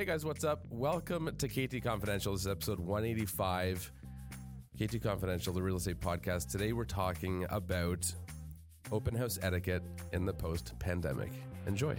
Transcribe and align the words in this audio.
Hey 0.00 0.06
guys, 0.06 0.24
what's 0.24 0.44
up? 0.44 0.64
Welcome 0.70 1.36
to 1.36 1.46
KT 1.46 1.84
Confidential. 1.84 2.32
This 2.32 2.40
is 2.40 2.48
episode 2.48 2.80
185. 2.80 3.92
KT 4.74 5.02
Confidential, 5.02 5.52
the 5.52 5.62
real 5.62 5.76
estate 5.76 6.00
podcast. 6.00 6.50
Today 6.50 6.72
we're 6.72 6.86
talking 6.86 7.44
about 7.50 8.10
open 8.90 9.14
house 9.14 9.38
etiquette 9.42 9.82
in 10.14 10.24
the 10.24 10.32
post 10.32 10.72
pandemic. 10.78 11.30
Enjoy. 11.66 11.94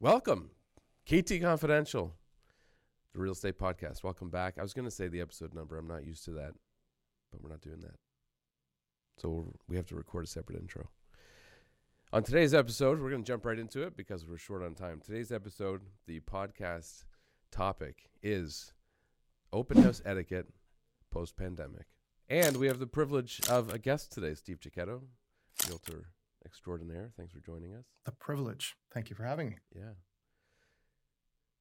Welcome, 0.00 0.48
KT 1.04 1.42
Confidential, 1.42 2.14
the 3.12 3.20
real 3.20 3.32
estate 3.32 3.58
podcast. 3.58 4.02
Welcome 4.02 4.30
back. 4.30 4.54
I 4.58 4.62
was 4.62 4.72
going 4.72 4.86
to 4.86 4.90
say 4.90 5.08
the 5.08 5.20
episode 5.20 5.52
number. 5.52 5.76
I'm 5.76 5.86
not 5.86 6.06
used 6.06 6.24
to 6.24 6.30
that, 6.30 6.52
but 7.30 7.42
we're 7.42 7.50
not 7.50 7.60
doing 7.60 7.82
that. 7.82 7.96
So 9.18 9.52
we 9.68 9.76
have 9.76 9.86
to 9.88 9.96
record 9.96 10.24
a 10.24 10.28
separate 10.28 10.58
intro. 10.58 10.88
On 12.14 12.22
today's 12.22 12.54
episode, 12.54 13.00
we're 13.00 13.10
going 13.10 13.24
to 13.24 13.26
jump 13.26 13.44
right 13.44 13.58
into 13.58 13.82
it 13.82 13.96
because 13.96 14.24
we're 14.24 14.38
short 14.38 14.62
on 14.62 14.76
time. 14.76 15.00
Today's 15.04 15.32
episode, 15.32 15.80
the 16.06 16.20
podcast 16.20 17.06
topic 17.50 18.08
is 18.22 18.72
open 19.52 19.82
house 19.82 20.00
etiquette 20.06 20.46
post 21.10 21.36
pandemic. 21.36 21.86
And 22.28 22.58
we 22.58 22.68
have 22.68 22.78
the 22.78 22.86
privilege 22.86 23.40
of 23.50 23.74
a 23.74 23.80
guest 23.80 24.12
today, 24.12 24.34
Steve 24.34 24.60
Chiquetto, 24.60 25.00
realtor 25.66 26.10
extraordinaire. 26.46 27.10
Thanks 27.16 27.32
for 27.32 27.40
joining 27.40 27.74
us. 27.74 27.86
The 28.04 28.12
privilege. 28.12 28.76
Thank 28.92 29.10
you 29.10 29.16
for 29.16 29.24
having 29.24 29.48
me. 29.48 29.56
Yeah. 29.74 29.94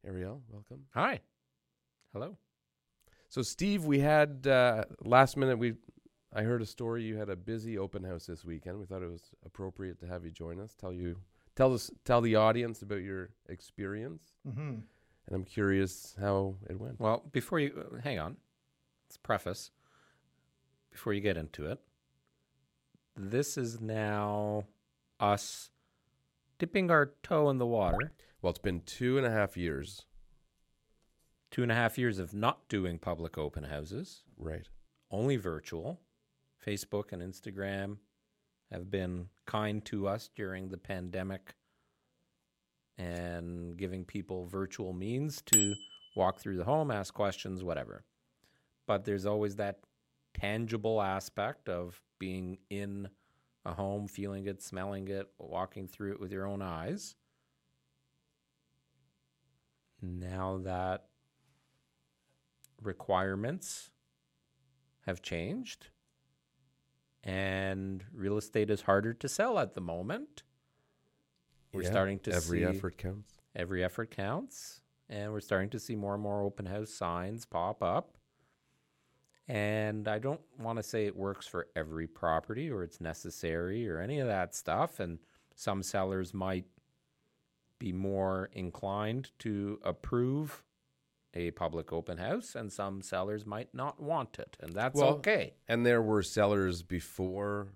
Ariel, 0.06 0.44
welcome. 0.52 0.84
Hi. 0.94 1.22
Hello. 2.14 2.38
So, 3.30 3.42
Steve, 3.42 3.86
we 3.86 4.02
had 4.02 4.46
uh, 4.46 4.84
last 5.04 5.36
minute, 5.36 5.58
we 5.58 5.74
I 6.36 6.42
heard 6.44 6.62
a 6.62 6.66
story. 6.66 7.04
You 7.04 7.18
had 7.18 7.30
a 7.30 7.36
busy 7.36 7.78
open 7.78 8.04
house 8.04 8.26
this 8.26 8.44
weekend. 8.44 8.80
We 8.80 8.86
thought 8.86 9.04
it 9.04 9.12
was 9.12 9.32
appropriate 9.46 10.00
to 10.00 10.08
have 10.08 10.26
you 10.26 10.32
join 10.32 10.60
us. 10.60 10.74
Tell 10.74 10.94
you, 10.94 11.18
tell 11.56 11.74
us, 11.74 11.92
tell 12.06 12.22
the 12.22 12.36
audience 12.36 12.82
about 12.82 13.02
your 13.02 13.30
experience. 13.50 14.34
Mm-hmm. 14.48 14.62
And 15.26 15.36
I'm 15.36 15.44
curious 15.46 16.16
how 16.20 16.56
it 16.70 16.80
went. 16.80 17.00
Well, 17.00 17.24
before 17.32 17.60
you 17.60 17.86
uh, 17.94 18.02
hang 18.02 18.20
on, 18.20 18.38
let's 19.08 19.18
preface 19.18 19.72
before 20.92 21.14
you 21.14 21.22
get 21.22 21.38
into 21.38 21.68
it. 21.68 21.80
This 23.16 23.58
is 23.58 23.80
now 23.80 24.66
us 25.20 25.70
dipping 26.58 26.90
our 26.90 27.14
toe 27.22 27.50
in 27.50 27.58
the 27.60 27.66
water. 27.66 28.12
Well, 28.42 28.50
it's 28.50 28.60
been 28.60 28.82
two 28.82 29.18
and 29.18 29.26
a 29.26 29.32
half 29.32 29.56
years. 29.56 30.06
Two 31.52 31.62
and 31.62 31.72
a 31.72 31.76
half 31.76 31.98
years 32.00 32.18
of 32.18 32.34
not 32.34 32.68
doing 32.68 32.98
public 32.98 33.38
open 33.38 33.66
houses, 33.66 34.24
Right. 34.38 34.68
only 35.12 35.36
virtual. 35.38 36.02
Facebook 36.66 37.12
and 37.12 37.22
Instagram 37.22 37.98
have 38.72 38.90
been 38.90 39.28
kind 39.46 39.84
to 39.86 40.08
us 40.08 40.30
during 40.36 40.70
the 40.70 40.78
pandemic 40.78 41.56
and 42.98 43.78
giving 43.78 44.06
people 44.06 44.46
virtual 44.46 44.94
means 44.94 45.42
to 45.42 45.74
walk 46.16 46.40
through 46.40 46.58
the 46.58 46.64
home, 46.64 46.92
ask 46.92 47.14
questions, 47.14 47.64
whatever. 47.64 48.04
But 48.88 49.06
there's 49.06 49.26
always 49.26 49.56
that 49.58 49.80
tangible 50.34 51.02
aspect 51.02 51.70
of 51.70 52.02
being 52.20 52.58
in 52.70 53.08
a 53.66 53.74
home, 53.74 54.08
feeling 54.08 54.48
it, 54.48 54.62
smelling 54.62 55.08
it, 55.08 55.28
walking 55.38 55.88
through 55.88 56.14
it 56.14 56.20
with 56.20 56.32
your 56.32 56.46
own 56.46 56.62
eyes. 56.62 57.16
Now 60.02 60.60
that 60.64 61.06
requirements 62.82 63.92
have 65.06 65.22
changed 65.22 65.88
and 67.24 68.04
real 68.14 68.38
estate 68.38 68.70
is 68.70 68.82
harder 68.82 69.14
to 69.14 69.28
sell 69.30 69.60
at 69.60 69.74
the 69.74 69.82
moment. 69.82 70.44
We're 71.74 71.84
Yeah, 71.84 71.90
starting 71.92 72.20
to 72.20 72.32
every 72.34 72.60
see 72.60 72.64
every 72.64 72.78
effort 72.78 72.98
counts. 72.98 73.40
every 73.56 73.84
effort 73.84 74.12
counts 74.12 74.82
and 75.10 75.32
we're 75.32 75.40
starting 75.42 75.70
to 75.72 75.80
see 75.80 75.96
more 75.96 76.14
and 76.14 76.24
more 76.24 76.42
open 76.44 76.66
house 76.66 76.92
signs 76.92 77.46
pop 77.46 77.82
up 77.84 78.18
and 79.48 80.08
i 80.08 80.18
don't 80.20 80.40
want 80.60 80.78
to 80.78 80.84
say 80.84 81.06
it 81.06 81.16
works 81.16 81.46
for 81.48 81.68
every 81.76 82.08
property 82.08 82.70
or 82.70 82.84
it's 82.84 83.02
necessary 83.02 83.90
or 83.90 84.00
any 84.00 84.20
of 84.20 84.28
that 84.28 84.56
stuff 84.56 85.00
and 85.00 85.20
some 85.56 85.84
sellers 85.84 86.34
might 86.34 86.66
be 87.80 87.92
more 87.92 88.50
inclined 88.54 89.32
to 89.40 89.80
approve 89.84 90.64
a 91.34 91.52
public 91.52 91.92
open 91.92 92.18
house 92.18 92.56
and 92.56 92.72
some 92.72 93.02
sellers 93.02 93.46
might 93.46 93.74
not 93.74 94.00
want 94.02 94.38
it 94.40 94.56
and 94.60 94.74
that's 94.74 95.00
Well, 95.00 95.10
okay 95.16 95.54
And 95.68 95.86
there 95.86 96.02
were 96.02 96.22
sellers 96.24 96.84
before 96.84 97.74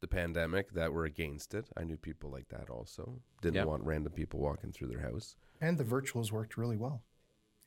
the 0.00 0.08
pandemic 0.08 0.72
that 0.72 0.92
were 0.92 1.04
against 1.04 1.52
it. 1.54 1.68
I 1.76 1.84
knew 1.84 1.96
people 1.98 2.30
like 2.30 2.48
that 2.48 2.70
also. 2.70 3.20
Didn't 3.42 3.56
Yeah. 3.56 3.64
want 3.64 3.84
random 3.84 4.12
people 4.12 4.40
walking 4.40 4.72
through 4.72 4.88
their 4.88 5.00
house. 5.00 5.36
And 5.60 5.76
the 5.76 5.84
virtuals 5.84 6.32
worked 6.32 6.56
really 6.56 6.76
well. 6.76 7.02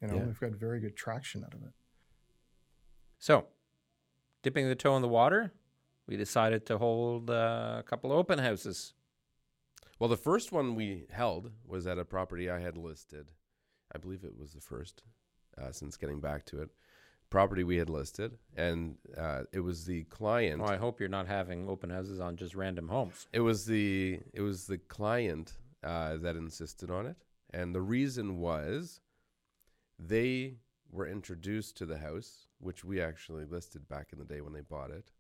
You 0.02 0.08
know, 0.08 0.16
Yeah. 0.16 0.26
we've 0.26 0.40
got 0.40 0.52
very 0.54 0.80
good 0.80 0.96
traction 0.96 1.44
out 1.44 1.54
of 1.54 1.62
it. 1.64 1.74
So, 3.20 3.48
dipping 4.42 4.68
the 4.68 4.76
toe 4.76 4.96
in 4.96 5.02
the 5.04 5.08
water, 5.08 5.54
we 6.08 6.18
decided 6.18 6.66
to 6.66 6.78
hold 6.80 7.30
uh, 7.30 7.78
a 7.80 7.84
couple 7.84 8.12
of 8.12 8.18
open 8.18 8.40
houses. 8.40 8.94
Well, 10.00 10.10
the 10.10 10.18
first 10.18 10.52
one 10.52 10.76
we 10.76 11.06
held 11.12 11.52
was 11.66 11.86
at 11.88 12.00
a 12.00 12.04
property 12.06 12.50
I 12.50 12.60
had 12.60 12.78
listed. 12.78 13.32
I 13.96 13.98
believe 14.00 14.24
it 14.24 14.38
was 14.38 14.54
the 14.54 14.62
first 14.62 15.04
uh, 15.62 15.72
since 15.72 15.98
getting 15.98 16.20
back 16.20 16.46
to 16.48 16.62
it. 16.62 16.70
Property 17.30 17.64
we 17.64 17.78
had 17.78 17.90
listed, 17.90 18.38
and 18.56 18.96
uh, 19.18 19.44
it 19.52 19.62
was 19.62 19.86
the 19.86 20.04
client. 20.04 20.62
Well, 20.62 20.70
I 20.70 20.78
hope 20.78 21.00
you're 21.00 21.10
not 21.10 21.26
having 21.26 21.68
open 21.68 21.90
houses 21.90 22.20
on 22.20 22.36
just 22.36 22.54
random 22.54 22.90
homes. 22.90 23.28
It 23.34 23.40
was 23.40 23.66
the 23.66 24.20
it 24.34 24.42
was 24.42 24.68
the 24.68 24.78
client 24.78 25.54
uh, 25.84 26.18
that 26.18 26.36
insisted 26.36 26.92
on 26.92 27.08
it, 27.08 27.18
and 27.52 27.74
the 27.74 27.82
reason 27.82 28.38
was 28.38 29.02
they 29.98 30.58
were 30.92 31.08
introduced 31.08 31.76
to 31.78 31.86
the 31.88 31.98
house, 31.98 32.48
which 32.60 32.86
we 32.86 33.02
actually 33.02 33.46
listed 33.46 33.88
back 33.88 34.10
in 34.14 34.20
the 34.20 34.26
day 34.26 34.42
when 34.42 34.54
they 34.54 34.62
bought 34.62 34.92
it. 34.92 35.12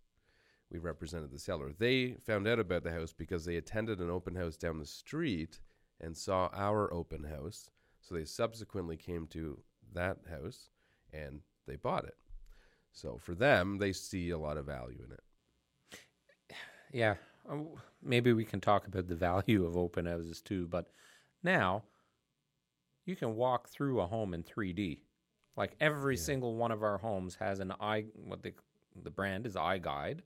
We 0.71 0.79
represented 0.79 1.31
the 1.31 1.39
seller. 1.39 1.71
They 1.77 2.15
found 2.25 2.47
out 2.47 2.59
about 2.59 2.83
the 2.83 2.91
house 2.91 3.13
because 3.13 3.45
they 3.45 3.57
attended 3.57 3.99
an 3.99 4.09
open 4.09 4.35
house 4.35 4.55
down 4.55 4.77
the 4.79 4.85
street 4.85 5.59
and 5.99 6.15
saw 6.15 6.49
our 6.53 6.93
open 6.93 7.23
house. 7.23 7.69
So 8.03 8.15
they 8.15 8.25
subsequently 8.25 8.97
came 8.97 9.27
to 9.27 9.59
that 9.93 10.17
house 10.29 10.69
and 11.13 11.39
they 11.65 11.77
bought 11.77 12.03
it. 12.03 12.17
So 12.91 13.17
for 13.17 13.33
them, 13.33 13.77
they 13.77 13.93
see 13.93 14.29
a 14.29 14.37
lot 14.37 14.57
of 14.57 14.65
value 14.65 15.01
in 15.03 15.11
it. 15.13 15.23
Yeah, 16.91 17.15
um, 17.49 17.69
maybe 18.03 18.33
we 18.33 18.45
can 18.45 18.61
talk 18.61 18.87
about 18.87 19.07
the 19.07 19.15
value 19.15 19.65
of 19.65 19.77
open 19.77 20.05
houses 20.05 20.41
too. 20.41 20.67
But 20.67 20.89
now 21.43 21.83
you 23.05 23.15
can 23.15 23.35
walk 23.35 23.69
through 23.69 24.01
a 24.01 24.05
home 24.05 24.33
in 24.33 24.43
3D. 24.43 24.99
Like 25.55 25.75
every 25.79 26.15
Yeah. 26.15 26.21
single 26.23 26.55
one 26.55 26.71
of 26.71 26.83
our 26.83 26.97
homes 26.97 27.35
has 27.35 27.59
an 27.59 27.71
eye. 27.79 28.05
What 28.15 28.43
the 28.43 28.53
the 29.01 29.09
brand 29.09 29.47
is 29.47 29.55
iGUIDE, 29.55 30.21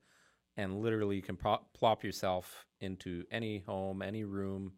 and 0.56 0.80
literally 0.80 1.16
you 1.16 1.22
can 1.22 1.36
plop 1.36 2.04
yourself 2.04 2.66
into 2.80 3.24
any 3.30 3.60
home, 3.60 4.02
any 4.02 4.24
room, 4.24 4.72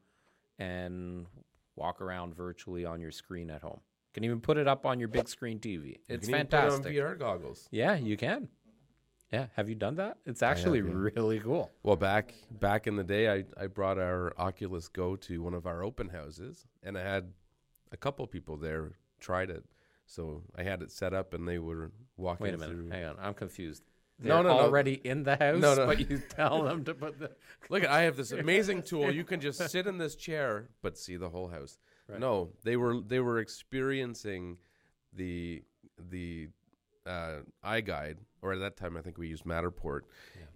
and 0.59 1.27
walk 1.81 2.01
around 2.03 2.37
virtually 2.37 2.85
on 2.85 3.01
your 3.01 3.11
screen 3.11 3.51
at 3.51 3.63
home. 3.63 3.81
Can 4.13 4.23
even 4.25 4.41
put 4.41 4.59
it 4.59 4.69
up 4.69 4.85
on 4.85 4.99
your 4.99 5.09
big 5.09 5.29
screen 5.29 5.59
TV. 5.59 5.85
You 5.87 5.97
It's 6.09 6.27
can 6.27 6.35
even 6.35 6.47
put 6.47 6.57
it 6.57 6.63
on 6.65 6.71
fantastic. 6.83 6.97
VR 6.97 7.19
goggles. 7.19 7.69
Yeah, 7.71 7.95
you 7.97 8.17
can. 8.17 8.49
Yeah, 9.33 9.47
have 9.55 9.69
you 9.69 9.77
done 9.77 9.95
that? 9.97 10.19
It's 10.27 10.43
actually 10.43 10.79
have, 10.79 10.89
yeah. 10.89 10.95
really 10.95 11.39
cool. 11.39 11.71
Well, 11.85 11.97
back 11.97 12.35
back 12.51 12.87
in 12.89 12.97
the 12.97 13.05
day, 13.05 13.33
I, 13.33 13.45
I 13.57 13.69
brought 13.69 13.97
our 13.99 14.35
Oculus 14.37 14.89
Go 14.89 15.15
to 15.17 15.43
one 15.43 15.55
of 15.55 15.67
our 15.67 15.83
open 15.85 16.09
houses, 16.09 16.67
and 16.83 16.99
I 16.99 17.03
had 17.03 17.33
a 17.93 17.97
couple 17.97 18.27
people 18.27 18.57
there 18.57 18.93
tried 19.21 19.49
it. 19.51 19.65
So 20.07 20.43
I 20.59 20.65
had 20.65 20.83
it 20.83 20.91
set 20.91 21.15
up, 21.15 21.33
and 21.33 21.47
they 21.47 21.61
were 21.61 21.93
walking 22.17 22.45
Wait 22.45 22.55
a 22.55 22.59
minute. 22.59 22.75
through. 22.75 22.91
Hang 22.91 23.05
on. 23.05 23.17
I'm 23.21 23.35
confused. 23.35 23.85
No, 24.23 24.35
They're 24.35 24.43
no, 24.45 24.49
no. 24.51 24.61
already 24.65 24.95
in 25.03 25.23
the 25.23 25.37
house, 25.37 25.61
No, 25.61 25.75
no. 25.75 25.87
but 25.87 26.11
you 26.11 26.19
tell 26.19 26.63
them 26.63 26.85
to 26.85 26.95
put 26.95 27.19
the. 27.19 27.31
Look, 27.71 27.85
I 27.87 28.03
have 28.03 28.17
this 28.17 28.33
amazing 28.45 28.83
tool. 28.83 29.11
You 29.11 29.25
can 29.25 29.41
just 29.41 29.67
sit 29.71 29.87
in 29.87 29.97
this 29.99 30.15
chair, 30.15 30.69
but 30.83 30.99
see 30.99 31.17
the 31.17 31.31
whole 31.31 31.49
house. 31.49 31.79
Right. 32.07 32.19
No, 32.21 32.51
they 32.65 32.77
were 32.77 33.01
they 33.01 33.21
were 33.21 33.39
experiencing 33.39 34.59
the 35.13 35.63
the 36.11 36.49
uh, 37.07 37.39
iGUIDE, 37.65 38.17
or 38.43 38.53
at 38.53 38.61
that 38.61 38.77
time 38.77 38.97
I 38.97 39.01
think 39.01 39.17
we 39.17 39.29
used 39.29 39.45
Matterport, 39.45 40.01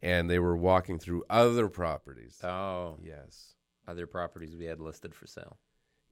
and 0.03 0.29
they 0.29 0.39
were 0.39 0.56
walking 0.56 0.99
through 0.99 1.25
other 1.31 1.69
properties. 1.69 2.39
Oh, 2.44 2.99
yes, 3.03 3.55
other 3.89 4.06
properties 4.06 4.55
we 4.56 4.67
had 4.67 4.81
listed 4.81 5.15
for 5.15 5.27
sale. 5.27 5.56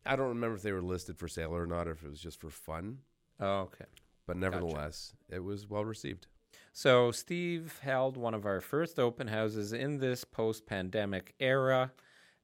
I 0.06 0.16
don't 0.16 0.28
remember 0.28 0.56
if 0.56 0.62
they 0.62 0.72
were 0.72 0.82
listed 0.82 1.18
for 1.18 1.28
sale 1.28 1.54
or 1.54 1.66
not, 1.66 1.86
or 1.86 1.92
if 1.92 2.02
it 2.02 2.08
was 2.08 2.20
just 2.20 2.40
for 2.40 2.50
fun. 2.50 2.98
Oh, 3.38 3.60
okay. 3.62 3.84
But 4.26 4.36
nevertheless, 4.36 5.12
it 5.28 5.40
was 5.44 5.68
well 5.68 5.84
received. 5.84 6.26
So 6.72 7.10
Steve 7.10 7.78
held 7.82 8.16
one 8.16 8.34
of 8.34 8.46
our 8.46 8.60
first 8.60 8.98
open 8.98 9.28
houses 9.28 9.72
in 9.72 9.98
this 9.98 10.24
post-pandemic 10.24 11.34
era. 11.38 11.92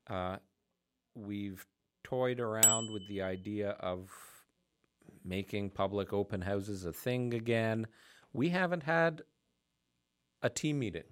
Uh, 0.07 0.37
we've 1.15 1.67
toyed 2.05 2.41
around 2.41 2.91
with 2.91 3.07
the 3.09 3.23
idea 3.23 3.71
of 3.81 4.11
making 5.25 5.71
public 5.71 6.13
open 6.13 6.41
houses 6.41 6.85
a 6.85 6.93
thing 6.93 7.35
again. 7.35 7.87
We 8.33 8.51
haven't 8.51 8.83
had 8.83 9.23
a 10.43 10.49
team 10.49 10.79
meeting. 10.79 11.05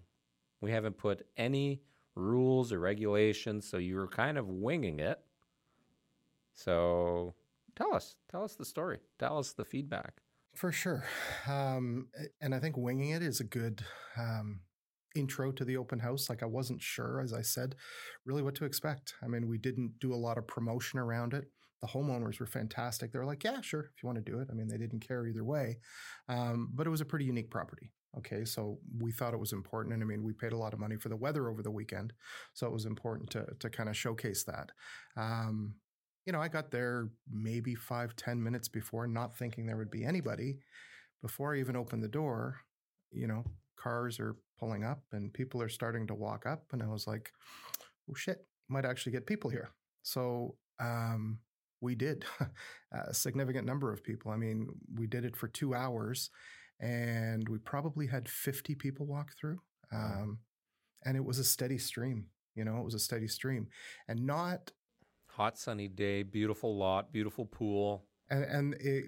We 0.60 0.70
haven't 0.70 0.96
put 0.96 1.26
any 1.36 1.82
rules 2.14 2.72
or 2.72 2.80
regulations, 2.80 3.68
so 3.68 3.76
you 3.76 3.96
were 3.96 4.08
kind 4.08 4.38
of 4.38 4.48
winging 4.48 5.00
it. 5.00 5.20
So 6.54 7.34
tell 7.74 7.94
us, 7.94 8.16
tell 8.30 8.44
us 8.44 8.54
the 8.54 8.64
story, 8.64 9.00
tell 9.18 9.38
us 9.38 9.52
the 9.52 9.64
feedback. 9.64 10.22
For 10.56 10.72
sure. 10.72 11.04
Um, 11.46 12.08
and 12.40 12.54
I 12.54 12.58
think 12.58 12.76
winging 12.78 13.10
it 13.10 13.22
is 13.22 13.40
a 13.40 13.44
good 13.44 13.82
um, 14.18 14.60
intro 15.14 15.52
to 15.52 15.64
the 15.64 15.76
open 15.76 15.98
house. 15.98 16.30
Like 16.30 16.42
I 16.42 16.46
wasn't 16.46 16.80
sure, 16.80 17.20
as 17.20 17.34
I 17.34 17.42
said, 17.42 17.74
really 18.24 18.42
what 18.42 18.54
to 18.56 18.64
expect. 18.64 19.14
I 19.22 19.26
mean, 19.26 19.48
we 19.48 19.58
didn't 19.58 19.98
do 20.00 20.14
a 20.14 20.16
lot 20.16 20.38
of 20.38 20.46
promotion 20.46 20.98
around 20.98 21.34
it. 21.34 21.44
The 21.82 21.88
homeowners 21.88 22.40
were 22.40 22.46
fantastic. 22.46 23.12
They 23.12 23.18
were 23.18 23.26
like, 23.26 23.44
yeah, 23.44 23.60
sure, 23.60 23.90
if 23.94 24.02
you 24.02 24.06
want 24.06 24.16
to 24.24 24.32
do 24.32 24.40
it. 24.40 24.48
I 24.50 24.54
mean, 24.54 24.66
they 24.66 24.78
didn't 24.78 25.06
care 25.06 25.26
either 25.26 25.44
way. 25.44 25.78
Um, 26.26 26.70
but 26.72 26.86
it 26.86 26.90
was 26.90 27.02
a 27.02 27.06
pretty 27.06 27.26
unique 27.26 27.50
property. 27.50 27.92
Okay, 28.16 28.46
so 28.46 28.78
we 28.98 29.12
thought 29.12 29.34
it 29.34 29.40
was 29.40 29.52
important. 29.52 29.92
And 29.92 30.02
I 30.02 30.06
mean, 30.06 30.24
we 30.24 30.32
paid 30.32 30.52
a 30.52 30.56
lot 30.56 30.72
of 30.72 30.80
money 30.80 30.96
for 30.96 31.10
the 31.10 31.16
weather 31.16 31.50
over 31.50 31.62
the 31.62 31.70
weekend. 31.70 32.14
So 32.54 32.66
it 32.66 32.72
was 32.72 32.86
important 32.86 33.28
to, 33.32 33.46
to 33.60 33.68
kind 33.68 33.90
of 33.90 33.96
showcase 33.96 34.42
that. 34.44 34.72
Um, 35.18 35.74
you 36.26 36.32
know, 36.32 36.42
I 36.42 36.48
got 36.48 36.70
there 36.70 37.08
maybe 37.30 37.74
five, 37.74 38.16
ten 38.16 38.42
minutes 38.42 38.68
before, 38.68 39.06
not 39.06 39.36
thinking 39.36 39.64
there 39.64 39.76
would 39.76 39.90
be 39.90 40.04
anybody. 40.04 40.58
Before 41.22 41.54
I 41.54 41.60
even 41.60 41.76
opened 41.76 42.02
the 42.02 42.08
door, 42.08 42.60
you 43.12 43.26
know, 43.28 43.44
cars 43.76 44.18
are 44.18 44.36
pulling 44.58 44.84
up 44.84 45.02
and 45.12 45.32
people 45.32 45.62
are 45.62 45.68
starting 45.68 46.06
to 46.08 46.14
walk 46.14 46.44
up. 46.44 46.64
And 46.72 46.82
I 46.82 46.88
was 46.88 47.06
like, 47.06 47.30
oh 48.10 48.14
shit, 48.14 48.44
might 48.68 48.84
actually 48.84 49.12
get 49.12 49.26
people 49.26 49.50
here. 49.50 49.70
So 50.02 50.56
um, 50.80 51.38
we 51.80 51.94
did 51.94 52.24
a 52.92 53.14
significant 53.14 53.66
number 53.66 53.92
of 53.92 54.02
people. 54.02 54.32
I 54.32 54.36
mean, 54.36 54.68
we 54.94 55.06
did 55.06 55.24
it 55.24 55.36
for 55.36 55.48
two 55.48 55.74
hours 55.74 56.30
and 56.80 57.48
we 57.48 57.58
probably 57.58 58.06
had 58.06 58.28
50 58.28 58.74
people 58.74 59.06
walk 59.06 59.32
through. 59.40 59.60
Um, 59.92 60.38
and 61.04 61.16
it 61.16 61.24
was 61.24 61.38
a 61.38 61.44
steady 61.44 61.78
stream, 61.78 62.26
you 62.56 62.64
know, 62.64 62.78
it 62.78 62.84
was 62.84 62.94
a 62.94 62.98
steady 62.98 63.28
stream 63.28 63.68
and 64.08 64.26
not 64.26 64.72
hot 65.36 65.58
sunny 65.58 65.86
day, 65.86 66.22
beautiful 66.22 66.76
lot, 66.76 67.12
beautiful 67.12 67.44
pool. 67.44 68.06
And, 68.30 68.44
and 68.44 68.74
it, 68.80 69.04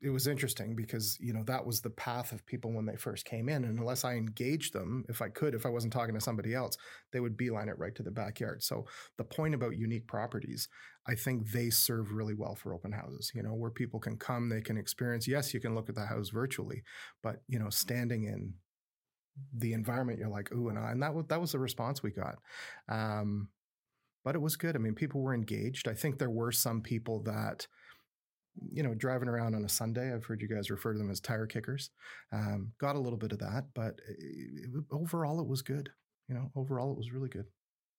it 0.00 0.10
was 0.10 0.26
interesting 0.26 0.76
because 0.76 1.16
you 1.20 1.32
know 1.32 1.42
that 1.44 1.64
was 1.64 1.80
the 1.80 1.90
path 1.90 2.30
of 2.32 2.46
people 2.46 2.72
when 2.72 2.86
they 2.86 2.96
first 2.96 3.24
came 3.24 3.48
in. 3.48 3.64
And 3.64 3.78
unless 3.78 4.04
i 4.04 4.14
engaged 4.14 4.72
them 4.72 5.04
if 5.08 5.22
i 5.22 5.28
could 5.28 5.54
if 5.54 5.66
i 5.66 5.68
wasn't 5.68 5.92
talking 5.92 6.14
to 6.14 6.20
somebody 6.20 6.54
else 6.54 6.76
they 7.12 7.20
would 7.20 7.36
beeline 7.36 7.68
it 7.68 7.78
right 7.78 7.94
to 7.96 8.02
the 8.02 8.10
backyard. 8.10 8.62
So 8.62 8.86
the 9.16 9.24
point 9.24 9.54
about 9.54 9.76
unique 9.76 10.06
properties 10.06 10.68
i 11.06 11.14
think 11.14 11.50
they 11.50 11.70
serve 11.70 12.12
really 12.12 12.34
well 12.34 12.54
for 12.54 12.74
open 12.74 12.92
houses 12.92 13.32
you 13.34 13.42
know 13.42 13.54
where 13.54 13.70
people 13.70 13.98
can 14.00 14.16
come 14.16 14.48
they 14.48 14.60
can 14.60 14.76
experience. 14.76 15.26
Yes 15.26 15.52
you 15.54 15.60
can 15.60 15.74
look 15.74 15.88
at 15.88 15.94
the 15.94 16.06
house 16.06 16.28
virtually 16.30 16.82
but 17.22 17.42
you 17.48 17.58
know 17.58 17.70
standing 17.70 18.24
in 18.24 18.54
the 19.56 19.72
environment 19.72 20.18
you're 20.18 20.28
like 20.28 20.52
ooh 20.52 20.68
and 20.68 20.78
I, 20.78 20.90
and 20.92 21.02
that 21.02 21.14
was 21.14 21.24
that 21.28 21.40
was 21.40 21.52
the 21.52 21.58
response 21.58 22.02
we 22.02 22.10
got. 22.10 22.36
Um, 22.88 23.48
but 24.24 24.34
it 24.34 24.40
was 24.40 24.56
good 24.56 24.76
i 24.76 24.78
mean 24.78 24.94
people 24.94 25.20
were 25.20 25.34
engaged 25.34 25.88
i 25.88 25.94
think 25.94 26.18
there 26.18 26.30
were 26.30 26.52
some 26.52 26.80
people 26.80 27.22
that 27.22 27.66
you 28.72 28.82
know, 28.82 28.94
driving 28.94 29.28
around 29.28 29.54
on 29.54 29.64
a 29.64 29.68
Sunday. 29.68 30.12
I've 30.12 30.24
heard 30.24 30.40
you 30.40 30.48
guys 30.48 30.70
refer 30.70 30.92
to 30.92 30.98
them 30.98 31.10
as 31.10 31.20
tire 31.20 31.46
kickers. 31.46 31.90
Um, 32.32 32.72
got 32.78 32.96
a 32.96 33.00
little 33.00 33.18
bit 33.18 33.32
of 33.32 33.38
that, 33.38 33.64
but 33.74 34.00
it, 34.08 34.16
it, 34.18 34.84
overall, 34.90 35.40
it 35.40 35.46
was 35.46 35.62
good. 35.62 35.90
You 36.28 36.34
know, 36.34 36.50
overall, 36.56 36.92
it 36.92 36.98
was 36.98 37.12
really 37.12 37.28
good. 37.28 37.46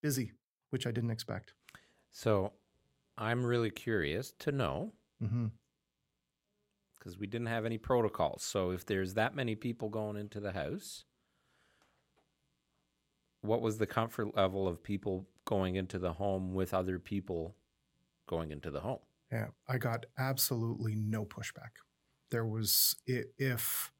Busy, 0.01 0.33
which 0.69 0.85
I 0.85 0.91
didn't 0.91 1.11
expect. 1.11 1.53
So 2.11 2.53
I'm 3.17 3.45
really 3.45 3.71
curious 3.71 4.33
to 4.39 4.51
know 4.51 4.93
because 5.19 5.33
mm-hmm. 5.33 7.19
we 7.19 7.27
didn't 7.27 7.47
have 7.47 7.65
any 7.65 7.77
protocols. 7.77 8.43
So 8.43 8.71
if 8.71 8.85
there's 8.85 9.15
that 9.15 9.35
many 9.35 9.55
people 9.55 9.89
going 9.89 10.15
into 10.15 10.39
the 10.39 10.51
house, 10.51 11.05
what 13.41 13.61
was 13.61 13.77
the 13.77 13.87
comfort 13.87 14.35
level 14.35 14.67
of 14.67 14.83
people 14.83 15.27
going 15.49 15.75
into 15.75 15.97
the 15.97 16.13
home 16.13 16.53
with 16.53 16.75
other 16.75 16.99
people 16.99 17.55
going 18.27 18.51
into 18.51 18.69
the 18.69 18.81
home? 18.81 18.99
Yeah, 19.31 19.47
I 19.67 19.79
got 19.79 20.05
absolutely 20.15 20.95
no 20.95 21.25
pushback. 21.25 21.81
There 22.29 22.45
was, 22.45 22.95
if 23.07 23.91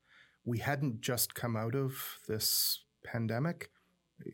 we 0.45 0.59
hadn't 0.59 1.01
just 1.01 1.33
come 1.33 1.55
out 1.55 1.73
of 1.73 2.19
this 2.27 2.83
pandemic, 3.03 3.71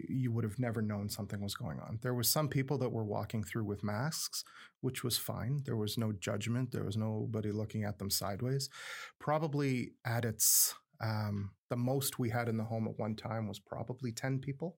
you 0.10 0.30
would 0.34 0.44
have 0.44 0.60
never 0.60 0.82
known 0.82 1.08
something 1.08 1.42
was 1.42 1.56
going 1.56 1.80
on. 1.80 2.00
There 2.02 2.14
was 2.14 2.30
some 2.30 2.50
people 2.50 2.78
that 2.80 2.92
were 2.92 3.06
walking 3.06 3.46
through 3.46 3.64
with 3.64 3.82
masks, 3.84 4.44
which 4.82 5.02
was 5.02 5.18
fine. 5.18 5.62
There 5.64 5.78
was 5.78 5.98
no 5.98 6.12
judgment. 6.12 6.74
There 6.74 6.84
was 6.84 6.98
nobody 6.98 7.52
looking 7.52 7.86
at 7.86 7.98
them 7.98 8.10
sideways. 8.10 8.68
Probably 9.20 9.94
at 10.06 10.26
its 10.26 10.76
um, 11.02 11.52
the 11.70 11.76
most 11.78 12.20
we 12.20 12.30
had 12.30 12.50
in 12.50 12.58
the 12.58 12.64
home 12.64 12.88
at 12.88 12.98
one 12.98 13.16
time 13.16 13.48
was 13.48 13.60
probably 13.60 14.12
ten 14.12 14.40
people. 14.40 14.78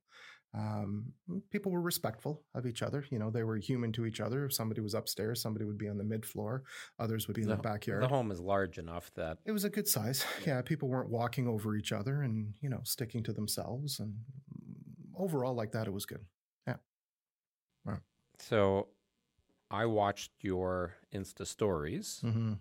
Um, 0.54 1.14
people 1.52 1.72
were 1.72 1.82
respectful 1.82 2.44
of 2.56 2.66
each 2.66 2.82
other. 2.82 3.06
You 3.10 3.20
know, 3.20 3.30
they 3.30 3.44
were 3.44 3.58
human 3.58 3.92
to 3.94 4.06
each 4.06 4.20
other. 4.20 4.46
If 4.46 4.54
somebody 4.54 4.82
was 4.82 4.94
upstairs, 4.94 5.42
somebody 5.42 5.66
would 5.66 5.78
be 5.78 5.90
on 5.90 5.98
the 5.98 6.04
mid 6.04 6.26
floor, 6.26 6.64
others 7.00 7.28
would 7.28 7.36
be 7.36 7.44
in 7.44 7.50
the, 7.50 7.56
the, 7.56 7.62
backyard. 7.62 8.02
The 8.02 8.08
home 8.08 8.32
is 8.32 8.40
large 8.40 8.78
enough 8.78 9.12
that 9.16 9.40
it 9.46 9.52
was 9.52 9.64
a 9.64 9.70
good 9.70 9.88
size. 9.88 10.26
Yeah, 10.46 10.62
people 10.62 10.88
weren't 10.88 11.10
walking 11.10 11.48
over 11.48 11.76
each 11.76 11.92
other 11.92 12.22
and 12.22 12.54
you 12.62 12.70
know 12.70 12.80
sticking 12.84 13.24
to 13.24 13.34
themselves. 13.34 14.00
And 14.00 14.16
overall, 15.18 15.54
like 15.54 15.74
that, 15.74 15.88
it 15.88 15.94
was 15.94 16.06
good. 16.06 16.24
Yeah. 16.66 16.76
Right. 17.84 18.00
So, 18.40 18.88
I 19.70 19.86
watched 19.86 20.32
your 20.42 20.96
Insta 21.14 21.46
stories, 21.46 22.22
mm-hmm. 22.24 22.54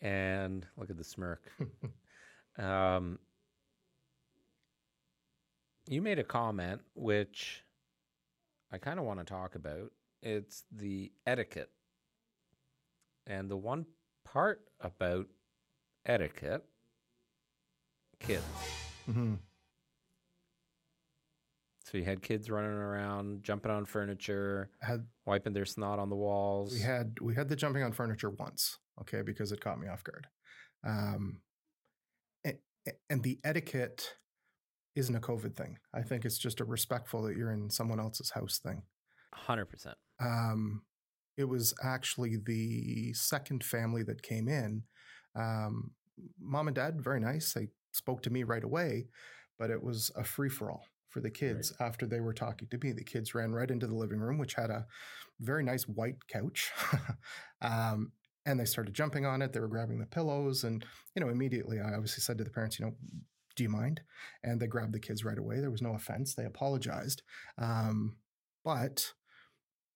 and 0.00 0.66
look 0.76 0.90
at 0.90 0.96
the 0.96 1.04
smirk. 1.04 1.50
um, 2.58 3.18
you 5.88 6.02
made 6.02 6.18
a 6.18 6.24
comment 6.24 6.80
which 6.94 7.62
I 8.72 8.78
kind 8.78 8.98
of 8.98 9.04
want 9.04 9.20
to 9.20 9.24
talk 9.24 9.54
about. 9.54 9.92
It's 10.22 10.64
the 10.72 11.12
etiquette. 11.26 11.70
And 13.26 13.50
the 13.50 13.56
one 13.56 13.86
part 14.24 14.60
about 14.80 15.26
etiquette, 16.04 16.64
kids. 18.20 18.44
Mm-hmm. 19.08 19.34
So 21.84 21.98
you 21.98 22.04
had 22.04 22.22
kids 22.22 22.50
running 22.50 22.70
around, 22.70 23.44
jumping 23.44 23.70
on 23.70 23.84
furniture, 23.84 24.70
had, 24.80 25.06
wiping 25.24 25.52
their 25.52 25.64
snot 25.64 26.00
on 26.00 26.08
the 26.08 26.16
walls. 26.16 26.72
We 26.72 26.80
had 26.80 27.18
we 27.20 27.34
had 27.34 27.48
the 27.48 27.54
jumping 27.54 27.84
on 27.84 27.92
furniture 27.92 28.30
once, 28.30 28.78
okay, 29.00 29.22
because 29.22 29.52
it 29.52 29.60
caught 29.60 29.78
me 29.78 29.86
off 29.86 30.02
guard. 30.02 30.26
Um, 30.84 31.40
and, 32.44 32.58
and 33.08 33.22
the 33.22 33.38
etiquette 33.44 34.14
isn't 34.96 35.14
a 35.14 35.20
COVID 35.20 35.54
thing. 35.54 35.76
I 35.94 36.02
think 36.02 36.24
it's 36.24 36.38
just 36.38 36.60
a 36.60 36.64
respectful 36.64 37.22
that 37.22 37.36
you're 37.36 37.52
in 37.52 37.70
someone 37.70 38.00
else's 38.00 38.30
house 38.30 38.58
thing. 38.58 38.82
100%. 39.46 39.94
Um, 40.20 40.82
it 41.36 41.44
was 41.44 41.74
actually 41.84 42.38
the 42.44 43.12
second 43.12 43.62
family 43.62 44.02
that 44.04 44.22
came 44.22 44.48
in. 44.48 44.82
Um, 45.34 45.92
mom 46.40 46.68
and 46.68 46.74
dad, 46.74 47.02
very 47.02 47.20
nice. 47.20 47.52
They 47.52 47.68
spoke 47.92 48.22
to 48.22 48.30
me 48.30 48.42
right 48.42 48.64
away, 48.64 49.08
but 49.58 49.70
it 49.70 49.82
was 49.82 50.10
a 50.16 50.24
free 50.24 50.48
for 50.48 50.70
all 50.70 50.86
for 51.10 51.20
the 51.20 51.30
kids 51.30 51.72
right. 51.78 51.86
after 51.86 52.06
they 52.06 52.20
were 52.20 52.32
talking 52.32 52.68
to 52.68 52.78
me. 52.78 52.92
The 52.92 53.04
kids 53.04 53.34
ran 53.34 53.52
right 53.52 53.70
into 53.70 53.86
the 53.86 53.94
living 53.94 54.18
room, 54.18 54.38
which 54.38 54.54
had 54.54 54.70
a 54.70 54.86
very 55.40 55.62
nice 55.62 55.84
white 55.84 56.26
couch. 56.28 56.70
um, 57.62 58.12
and 58.46 58.58
they 58.58 58.64
started 58.64 58.94
jumping 58.94 59.26
on 59.26 59.42
it. 59.42 59.52
They 59.52 59.60
were 59.60 59.68
grabbing 59.68 59.98
the 59.98 60.06
pillows. 60.06 60.64
And, 60.64 60.84
you 61.14 61.20
know, 61.20 61.30
immediately 61.30 61.80
I 61.80 61.94
obviously 61.94 62.22
said 62.22 62.38
to 62.38 62.44
the 62.44 62.50
parents, 62.50 62.78
you 62.78 62.86
know, 62.86 62.92
do 63.56 63.62
you 63.62 63.68
mind? 63.68 64.02
And 64.44 64.60
they 64.60 64.66
grabbed 64.66 64.92
the 64.92 65.00
kids 65.00 65.24
right 65.24 65.38
away. 65.38 65.60
There 65.60 65.70
was 65.70 65.82
no 65.82 65.94
offense. 65.94 66.34
They 66.34 66.44
apologized. 66.44 67.22
Um, 67.58 68.16
but 68.64 69.12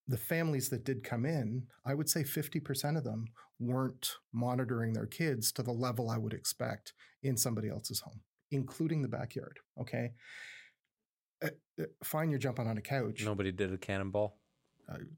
the 0.09 0.17
families 0.17 0.71
that 0.71 0.85
did 0.85 1.05
come 1.05 1.25
in, 1.25 1.67
I 1.85 1.95
would 1.95 2.09
say 2.09 2.23
50% 2.23 2.97
of 2.97 3.05
them 3.05 3.27
weren't 3.61 4.17
monitoring 4.33 4.93
their 4.93 5.07
kids 5.07 5.53
to 5.53 5.63
the 5.63 5.73
level 5.73 6.11
I 6.11 6.19
would 6.19 6.33
expect 6.33 6.95
in 7.23 7.37
somebody 7.37 7.69
else's 7.69 8.01
home, 8.01 8.21
including 8.51 9.03
the 9.03 9.09
backyard. 9.09 9.59
Okay. 9.81 10.13
Uh, 11.43 11.51
uh, 11.81 11.85
fine, 12.03 12.31
you're 12.31 12.39
jumping 12.39 12.67
on 12.67 12.79
a 12.79 12.83
couch. 12.83 13.23
Nobody 13.25 13.53
did 13.53 13.73
a 13.73 13.79
cannonball. 13.79 14.37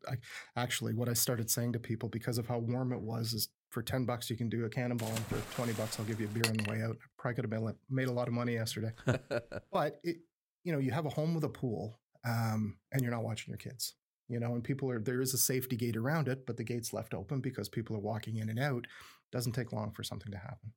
I, 0.09 0.15
actually, 0.55 0.93
what 0.93 1.09
I 1.09 1.15
started 1.15 1.51
saying 1.51 1.73
to 1.73 1.79
people 1.79 2.11
because 2.11 2.37
of 2.37 2.47
how 2.47 2.59
warm 2.59 2.93
it 2.93 3.01
was 3.01 3.33
is 3.33 3.49
for 3.73 3.83
10 3.83 4.05
bucks, 4.05 4.29
you 4.29 4.37
can 4.37 4.51
do 4.51 4.67
a 4.67 4.69
cannonball. 4.69 5.09
And 5.09 5.27
for 5.27 5.57
20 5.57 5.73
bucks, 5.73 5.99
I'll 5.99 6.05
give 6.05 6.21
you 6.21 6.27
a 6.27 6.31
beer 6.31 6.43
on 6.47 6.59
the 6.59 6.71
way 6.71 6.83
out. 6.83 6.97
i 7.01 7.07
Probably 7.19 7.37
could 7.37 7.51
have 7.51 7.75
made 7.89 8.09
a 8.09 8.13
lot 8.13 8.29
of 8.29 8.35
money 8.35 8.53
yesterday. 8.53 8.93
but, 9.73 9.99
it, 10.05 10.19
you 10.63 10.73
know, 10.73 10.79
you 10.79 10.91
have 10.91 11.07
a 11.07 11.11
home 11.11 11.35
with 11.35 11.45
a 11.45 11.49
pool 11.49 11.99
um, 12.29 12.77
and 12.93 13.03
you're 13.03 13.11
not 13.11 13.25
watching 13.25 13.51
your 13.51 13.59
kids, 13.59 13.95
you 14.29 14.39
know, 14.39 14.53
and 14.53 14.63
people 14.63 14.91
are, 14.91 15.01
there 15.01 15.23
is 15.23 15.33
a 15.33 15.39
safety 15.39 15.75
gate 15.75 15.97
around 15.97 16.29
it, 16.29 16.47
but 16.47 16.59
the 16.59 16.65
gate's 16.65 16.93
left 16.93 17.15
open 17.15 17.41
because 17.41 17.69
people 17.69 17.97
are 17.97 18.01
walking 18.01 18.37
in 18.37 18.51
and 18.51 18.61
out. 18.61 18.87
Doesn't 19.33 19.53
take 19.53 19.73
long 19.73 19.91
for 19.93 20.03
something 20.03 20.31
to 20.31 20.39
happen, 20.39 20.73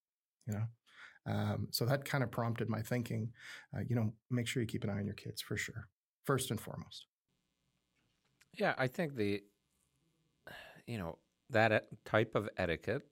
you 0.48 0.54
know? 0.54 0.64
Um, 1.28 1.68
so 1.72 1.86
that 1.86 2.06
kind 2.06 2.24
of 2.24 2.32
prompted 2.32 2.70
my 2.70 2.82
thinking, 2.82 3.32
uh, 3.76 3.82
you 3.88 3.96
know, 3.96 4.14
make 4.32 4.48
sure 4.48 4.62
you 4.62 4.68
keep 4.68 4.86
an 4.86 4.90
eye 4.90 5.00
on 5.00 5.06
your 5.06 5.16
kids 5.16 5.42
for 5.42 5.58
sure, 5.58 5.90
first 6.24 6.50
and 6.50 6.62
foremost. 6.62 7.08
Yeah, 8.54 8.74
I 8.78 8.88
think 8.88 9.16
the, 9.16 9.44
you 10.88 10.98
know, 10.98 11.18
that 11.50 11.88
type 12.06 12.36
of 12.36 12.50
etiquette 12.58 13.04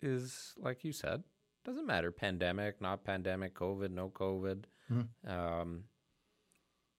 is 0.00 0.54
like 0.58 0.84
you 0.84 0.92
said, 0.92 1.22
doesn't 1.64 1.86
matter 1.86 2.10
pandemic, 2.10 2.80
not 2.80 3.04
pandemic, 3.04 3.54
COVID, 3.54 3.90
no 3.90 4.10
COVID. 4.10 4.64
Mm-hmm. 4.92 5.30
Um, 5.30 5.84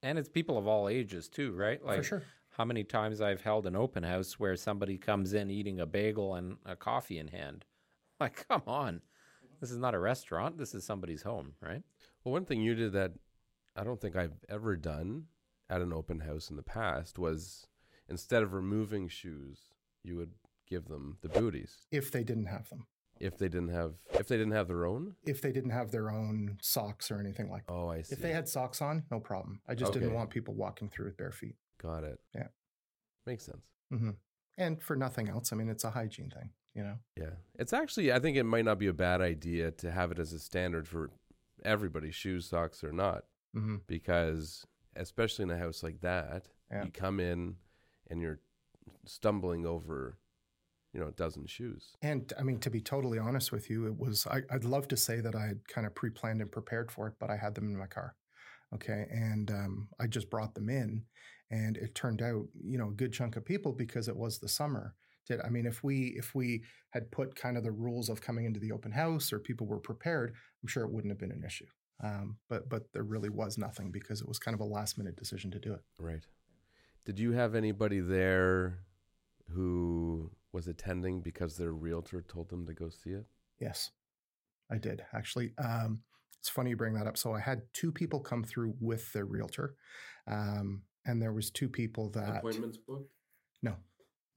and 0.01 0.17
it's 0.17 0.29
people 0.29 0.57
of 0.57 0.67
all 0.67 0.89
ages 0.89 1.27
too, 1.27 1.53
right? 1.53 1.83
Like 1.83 1.97
for 1.97 2.03
sure. 2.03 2.23
how 2.49 2.65
many 2.65 2.83
times 2.83 3.21
I've 3.21 3.41
held 3.41 3.65
an 3.67 3.75
open 3.75 4.03
house 4.03 4.39
where 4.39 4.55
somebody 4.55 4.97
comes 4.97 5.33
in 5.33 5.49
eating 5.49 5.79
a 5.79 5.85
bagel 5.85 6.35
and 6.35 6.57
a 6.65 6.75
coffee 6.75 7.19
in 7.19 7.27
hand. 7.27 7.65
Like, 8.17 8.47
come 8.47 8.61
on. 8.65 9.01
This 9.59 9.71
is 9.71 9.77
not 9.77 9.93
a 9.93 9.99
restaurant. 9.99 10.57
This 10.57 10.73
is 10.73 10.85
somebody's 10.85 11.23
home, 11.23 11.51
right? 11.59 11.81
Well, 12.23 12.31
one 12.31 12.45
thing 12.45 12.61
you 12.61 12.75
did 12.75 12.93
that 12.93 13.11
I 13.75 13.83
don't 13.83 13.99
think 13.99 14.15
I've 14.15 14.39
ever 14.47 14.77
done 14.77 15.25
at 15.69 15.81
an 15.81 15.91
open 15.91 16.21
house 16.21 16.49
in 16.49 16.55
the 16.55 16.63
past 16.63 17.19
was 17.19 17.67
instead 18.07 18.41
of 18.41 18.53
removing 18.53 19.09
shoes, 19.09 19.59
you 20.01 20.15
would 20.15 20.31
give 20.67 20.85
them 20.85 21.17
the 21.21 21.29
booties 21.29 21.85
If 21.91 22.11
they 22.11 22.23
didn't 22.23 22.45
have 22.47 22.69
them, 22.69 22.87
if 23.19 23.37
they 23.37 23.47
didn't 23.47 23.69
have 23.69 23.93
if 24.19 24.27
they 24.27 24.37
didn't 24.37 24.53
have 24.53 24.67
their 24.67 24.85
own. 24.85 25.15
if 25.25 25.41
they 25.41 25.51
didn't 25.51 25.69
have 25.71 25.91
their 25.91 26.09
own 26.11 26.57
socks 26.61 27.09
or 27.11 27.19
anything 27.19 27.49
like 27.49 27.65
that. 27.67 27.73
Oh, 27.73 27.89
I 27.89 28.01
see. 28.01 28.13
If 28.15 28.21
they 28.21 28.31
had 28.33 28.47
socks 28.49 28.81
on, 28.81 29.03
no 29.11 29.19
problem. 29.19 29.61
I 29.67 29.75
just 29.75 29.91
Okay. 29.91 29.99
didn't 29.99 30.15
want 30.15 30.29
people 30.31 30.53
walking 30.53 30.89
through 30.89 31.05
with 31.05 31.17
bare 31.17 31.31
feet. 31.31 31.55
got 31.81 32.03
it. 32.03 32.19
Yeah. 32.33 32.47
makes 33.25 33.45
sense. 33.45 33.65
Mm-hmm. 33.93 34.11
And 34.57 34.81
for 34.81 34.95
nothing 34.95 35.29
else, 35.29 35.51
I 35.51 35.55
mean, 35.55 35.69
it's 35.69 35.83
a 35.83 35.89
hygiene 35.91 36.29
thing, 36.29 36.51
you 36.73 36.83
know? 36.83 36.97
Yeah, 37.17 37.31
it's 37.59 37.73
actually 37.73 38.11
I 38.13 38.19
think 38.19 38.37
it 38.37 38.43
might 38.43 38.65
not 38.65 38.79
be 38.79 38.87
a 38.87 38.93
bad 38.93 39.21
idea 39.21 39.71
to 39.71 39.91
have 39.91 40.11
it 40.11 40.19
as 40.19 40.31
a 40.33 40.39
standard 40.39 40.87
for 40.87 41.11
everybody, 41.63 42.11
shoes, 42.11 42.47
socks, 42.47 42.83
or 42.83 42.91
not, 42.91 43.25
hmm 43.53 43.77
because 43.87 44.65
especially 44.97 45.43
in 45.43 45.51
a 45.51 45.57
house 45.57 45.83
like 45.83 46.01
that, 46.01 46.47
Yeah. 46.71 46.85
you 46.85 46.91
come 46.91 47.19
in 47.19 47.55
and 48.09 48.21
you're 48.21 48.39
stumbling 49.05 49.65
over, 49.65 50.17
you 50.95 51.01
know, 51.01 51.07
a 51.07 51.11
dozen 51.11 51.45
shoes. 51.45 51.89
And 52.01 52.31
I 52.39 52.43
mean, 52.43 52.57
to 52.59 52.69
be 52.69 52.79
totally 52.79 53.19
honest 53.19 53.51
with 53.51 53.69
you, 53.69 53.85
it 53.85 53.99
was, 53.99 54.25
I, 54.27 54.41
I'd 54.49 54.63
love 54.63 54.87
to 54.87 54.97
say 54.97 55.19
that 55.19 55.35
I 55.35 55.45
had 55.47 55.67
kind 55.67 55.85
of 55.85 55.93
pre 55.93 56.09
planned 56.09 56.41
and 56.41 56.49
prepared 56.49 56.89
for 56.89 57.07
it, 57.07 57.15
but 57.19 57.29
I 57.29 57.35
had 57.35 57.53
them 57.53 57.67
in 57.67 57.77
my 57.77 57.85
car. 57.85 58.15
Okay. 58.73 59.05
And 59.11 59.51
um, 59.51 59.89
I 59.99 60.07
just 60.07 60.29
brought 60.29 60.55
them 60.55 60.69
in. 60.69 61.03
And 61.51 61.75
it 61.75 61.95
turned 61.95 62.21
out, 62.21 62.45
you 62.63 62.77
know, 62.77 62.87
a 62.87 62.93
good 62.93 63.11
chunk 63.11 63.35
of 63.35 63.43
people 63.43 63.73
because 63.73 64.07
it 64.07 64.15
was 64.15 64.39
the 64.39 64.47
summer. 64.47 64.95
Did 65.27 65.41
I 65.41 65.49
mean 65.49 65.65
if 65.65 65.83
we 65.83 66.15
if 66.17 66.33
we 66.33 66.63
had 66.91 67.11
put 67.11 67.35
kind 67.35 67.57
of 67.57 67.63
the 67.63 67.71
rules 67.71 68.09
of 68.09 68.21
coming 68.21 68.45
into 68.45 68.59
the 68.59 68.71
open 68.71 68.91
house 68.91 69.33
or 69.33 69.39
people 69.39 69.67
were 69.67 69.79
prepared, 69.79 70.33
I'm 70.63 70.67
sure 70.67 70.83
it 70.83 70.91
wouldn't 70.91 71.11
have 71.11 71.19
been 71.19 71.31
an 71.31 71.43
issue. 71.45 71.65
Um, 72.03 72.37
but 72.47 72.69
but 72.69 72.93
there 72.93 73.03
really 73.03 73.29
was 73.29 73.57
nothing 73.57 73.91
because 73.91 74.21
it 74.21 74.27
was 74.27 74.39
kind 74.39 74.55
of 74.55 74.61
a 74.61 74.65
last 74.65 74.97
minute 74.97 75.17
decision 75.17 75.51
to 75.51 75.59
do 75.59 75.73
it. 75.73 75.81
Right. 75.99 76.25
Did 77.05 77.19
you 77.19 77.33
have 77.33 77.53
anybody 77.53 77.99
there 77.99 78.79
who 79.49 80.31
was 80.55 80.67
attending 80.69 81.19
because 81.19 81.57
their 81.57 81.73
realtor 81.73 82.23
told 82.27 82.49
them 82.49 82.65
to 82.65 82.73
go 82.73 82.89
see 82.89 83.09
it? 83.09 83.25
Yes, 83.59 83.91
I 84.71 84.77
did 84.77 85.03
actually. 85.13 85.51
Um, 85.57 86.01
it's 86.39 86.49
funny 86.49 86.69
you 86.69 86.77
bring 86.77 86.93
that 86.93 87.07
up. 87.07 87.17
So 87.17 87.33
I 87.33 87.41
had 87.41 87.63
two 87.73 87.91
people 87.91 88.21
come 88.21 88.43
through 88.43 88.73
with 88.79 89.11
their 89.11 89.25
realtor, 89.25 89.75
um, 90.27 90.83
and 91.05 91.21
there 91.21 91.33
was 91.33 91.51
two 91.51 91.67
people 91.67 92.09
that 92.11 92.37
appointments 92.37 92.77
booked? 92.77 93.11
no, 93.61 93.75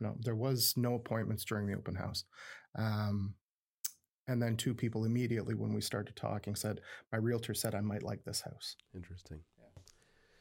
no, 0.01 0.17
there 0.21 0.35
was 0.35 0.75
no 0.77 0.95
appointments 0.95 1.45
during 1.45 1.69
the 1.69 1.77
open 1.77 1.95
house. 1.95 2.25
Um, 2.75 3.35
and 4.27 4.43
then 4.43 4.57
two 4.57 4.75
people 4.75 5.05
immediately 5.05 5.55
when 5.55 5.73
we 5.73 5.81
started 5.81 6.17
talking 6.17 6.57
said, 6.57 6.81
"My 7.13 7.19
realtor 7.19 7.55
said 7.55 7.77
I 7.77 7.81
might 7.81 8.03
like 8.03 8.25
this 8.25 8.41
house." 8.41 8.77
Interesting. 8.95 9.41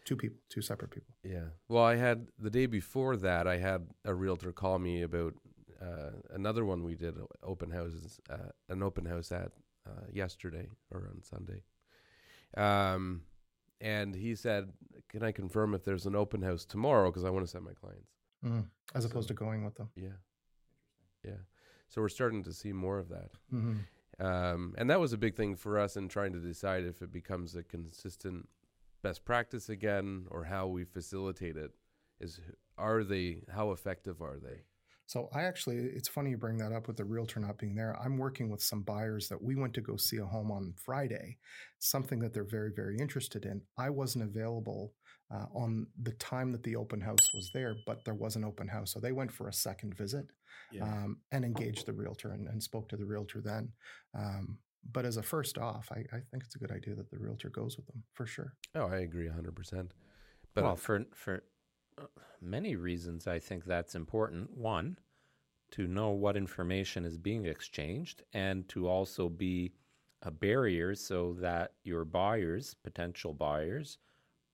Two 0.06 0.16
people, 0.16 0.40
two 0.50 0.62
separate 0.62 0.92
people. 0.92 1.14
Yeah. 1.24 1.50
Well, 1.68 1.84
I 1.84 1.98
had 1.98 2.28
the 2.40 2.50
day 2.50 2.66
before 2.66 3.18
that, 3.18 3.46
I 3.46 3.58
had 3.58 3.88
a 4.06 4.16
realtor 4.16 4.54
call 4.54 4.80
me 4.80 5.02
about 5.02 5.34
uh, 5.82 6.12
another 6.32 6.66
one 6.66 6.84
we 6.84 6.96
did 6.96 7.16
open 7.44 7.72
houses, 7.72 8.20
uh, 8.30 8.50
an 8.70 8.82
open 8.84 9.06
house 9.06 9.32
at 9.32 9.52
uh, 9.86 10.06
yesterday 10.12 10.68
or 10.92 11.10
on 11.14 11.22
Sunday. 11.24 11.64
Um, 12.56 13.24
and 13.80 14.16
he 14.16 14.36
said, 14.36 14.72
"Can 15.10 15.24
I 15.24 15.32
confirm 15.32 15.74
if 15.74 15.84
there's 15.84 16.06
an 16.06 16.16
open 16.16 16.42
house 16.42 16.66
tomorrow? 16.66 17.10
Because 17.10 17.24
I 17.24 17.30
want 17.30 17.46
to 17.46 17.52
send 17.52 17.64
my 17.66 17.74
clients." 17.74 18.12
Mhm. 18.44 18.70
As 18.96 19.04
So- 19.04 19.10
opposed 19.10 19.28
to 19.30 19.34
going 19.34 19.64
with 19.64 19.76
them. 19.76 19.90
Yeah. 19.96 20.18
Yeah. 21.24 21.38
So 21.88 22.02
we're 22.02 22.10
starting 22.10 22.44
to 22.44 22.54
see 22.54 22.74
more 22.74 23.00
of 23.00 23.10
that. 23.10 23.32
hmm 23.50 23.78
Um, 24.20 24.74
and 24.78 24.90
that 24.90 25.00
was 25.00 25.14
a 25.14 25.18
big 25.18 25.36
thing 25.36 25.56
for 25.56 25.78
us 25.78 25.96
in 25.96 26.08
trying 26.10 26.34
to 26.34 26.40
decide 26.40 26.84
if 26.86 27.02
it 27.04 27.12
becomes 27.12 27.56
a 27.56 27.64
consistent 27.64 28.50
best 29.04 29.24
practice 29.26 29.70
again 29.70 30.28
or 30.32 30.46
how 30.46 30.68
we 30.68 30.84
facilitate 30.86 31.56
it. 31.56 31.76
Is 32.20 32.42
are 32.78 33.04
they 33.04 33.44
how 33.50 33.72
effective 33.72 34.22
are 34.22 34.40
they? 34.40 34.64
So 35.08 35.30
I 35.34 35.44
actually, 35.44 35.78
it's 35.78 36.10
funny 36.10 36.32
you 36.32 36.38
bring 36.38 36.58
that 36.58 36.74
up 36.74 36.88
with 36.88 36.98
the 36.98 37.06
realtor 37.06 37.40
not 37.40 37.58
being 37.58 37.76
there. 37.76 37.98
I'm 38.00 38.18
working 38.18 38.50
with 38.50 38.62
some 38.62 38.84
buyers 38.84 39.30
that 39.30 39.42
we 39.42 39.56
went 39.56 39.74
to 39.76 39.82
go 39.82 39.96
see 39.96 40.18
a 40.18 40.26
home 40.26 40.52
on 40.52 40.74
Friday, 40.76 41.38
something 41.80 42.20
that 42.20 42.34
they're 42.34 42.44
very, 42.44 42.72
very 42.76 42.98
interested 42.98 43.46
in. 43.46 43.62
I 43.78 43.90
wasn't 43.90 44.26
available 44.26 44.94
uh, 45.34 45.46
on 45.56 45.88
the 46.04 46.12
time 46.14 46.52
that 46.52 46.64
the 46.64 46.76
open 46.76 47.00
house 47.00 47.34
was 47.34 47.50
there, 47.54 47.76
but 47.86 48.04
there 48.04 48.14
was 48.14 48.36
an 48.36 48.44
open 48.44 48.68
house. 48.68 48.92
So 48.92 49.00
they 49.00 49.14
went 49.14 49.32
for 49.32 49.48
a 49.48 49.54
second 49.54 49.96
visit 49.98 50.26
um, 50.82 51.18
and 51.32 51.46
engaged 51.46 51.86
the 51.86 51.94
realtor 51.94 52.34
and, 52.34 52.48
and 52.50 52.62
spoke 52.62 52.90
to 52.90 52.98
the 52.98 53.06
realtor 53.06 53.42
then. 53.42 53.72
Um, 54.14 54.58
but 54.92 55.06
as 55.06 55.18
a 55.18 55.24
first 55.24 55.58
off, 55.58 55.90
I, 55.92 56.00
I 56.16 56.20
think 56.32 56.44
it's 56.44 56.56
a 56.56 56.60
good 56.60 56.72
idea 56.72 56.96
that 56.96 57.10
the 57.10 57.18
realtor 57.18 57.50
goes 57.50 57.78
with 57.78 57.86
them 57.88 58.04
for 58.14 58.26
sure. 58.26 58.54
Oh, 58.76 58.88
I 58.88 58.98
agree 58.98 59.28
hundred 59.28 59.56
percent. 59.56 59.94
But 60.54 60.64
well, 60.64 60.76
for 60.76 61.06
for 61.14 61.44
many 62.42 62.75
reasons, 62.75 63.27
I 63.27 63.39
think 63.39 63.66
that's 63.66 63.96
important. 63.96 64.56
One, 64.56 65.00
to 65.72 65.88
know 65.88 66.12
what 66.12 66.38
information 66.38 67.06
is 67.06 67.18
being 67.18 67.46
exchanged, 67.46 68.24
and 68.34 68.68
to 68.70 68.88
also 68.88 69.30
be 69.30 69.74
a 70.22 70.32
barrier 70.32 70.96
so 70.96 71.34
that 71.34 71.74
your 71.84 72.06
buyers, 72.06 72.74
potential 72.74 73.34
buyers, 73.34 73.98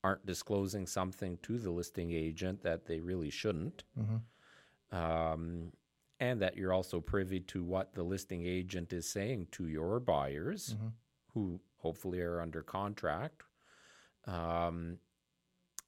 aren't 0.03 0.25
disclosing 0.25 0.85
something 0.85 1.38
to 1.43 1.57
the 1.57 1.71
listing 1.71 2.12
agent 2.12 2.62
that 2.63 2.85
they 2.85 3.00
really 3.00 3.29
shouldn't. 3.29 3.83
hmm 3.95 4.17
Um, 4.91 5.71
and 6.19 6.41
that 6.41 6.55
you're 6.55 6.73
also 6.73 7.01
privy 7.01 7.39
to 7.39 7.63
what 7.63 7.93
the 7.93 8.03
listing 8.03 8.45
agent 8.45 8.93
is 8.93 9.09
saying 9.09 9.47
to 9.51 9.67
your 9.67 10.00
buyers 10.00 10.75
Mhm. 10.75 10.93
who 11.33 11.59
hopefully 11.77 12.21
are 12.21 12.39
under 12.41 12.62
contract. 12.62 13.43
Um, 14.25 15.00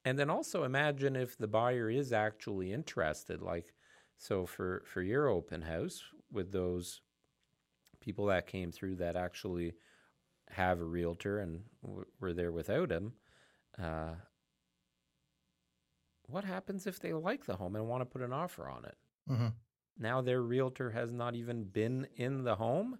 and 0.05 0.17
then 0.19 0.29
also 0.29 0.63
imagine 0.63 1.15
if 1.15 1.37
the 1.37 1.47
buyer 1.47 1.89
is 1.89 2.13
actually 2.13 2.71
interested. 2.71 3.41
Like, 3.41 3.73
so 4.17 4.45
for, 4.45 4.83
for 4.85 5.01
your 5.01 5.27
open 5.27 5.63
house 5.63 6.03
with 6.31 6.51
those 6.51 7.01
people 7.99 8.25
that 8.27 8.47
came 8.47 8.71
through 8.71 8.95
that 8.97 9.15
actually 9.15 9.73
have 10.49 10.81
a 10.81 10.85
realtor 10.85 11.39
and 11.39 11.63
w- 11.83 12.05
were 12.19 12.33
there 12.33 12.51
without 12.51 12.91
him, 12.91 13.13
uh, 13.79 14.15
what 16.27 16.43
happens 16.43 16.85
if 16.85 16.99
they 16.99 17.13
like 17.13 17.45
the 17.45 17.55
home 17.55 17.75
and 17.75 17.87
want 17.87 18.01
to 18.01 18.05
put 18.05 18.21
an 18.21 18.33
offer 18.33 18.67
on 18.69 18.85
it? 18.85 18.97
hmm 19.27 19.47
Now 19.97 20.21
their 20.21 20.41
realtor 20.41 20.91
has 20.91 21.11
not 21.11 21.35
even 21.35 21.65
been 21.65 22.07
in 22.15 22.43
the 22.45 22.55
home. 22.55 22.99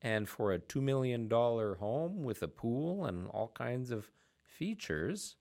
And 0.00 0.26
for 0.28 0.52
a 0.52 0.58
$2 0.58 0.80
million 0.80 1.28
home 1.30 2.24
with 2.24 2.42
a 2.42 2.48
pool 2.48 3.04
and 3.04 3.28
all 3.28 3.48
kinds 3.48 3.90
of 3.90 4.10
features, 4.42 5.36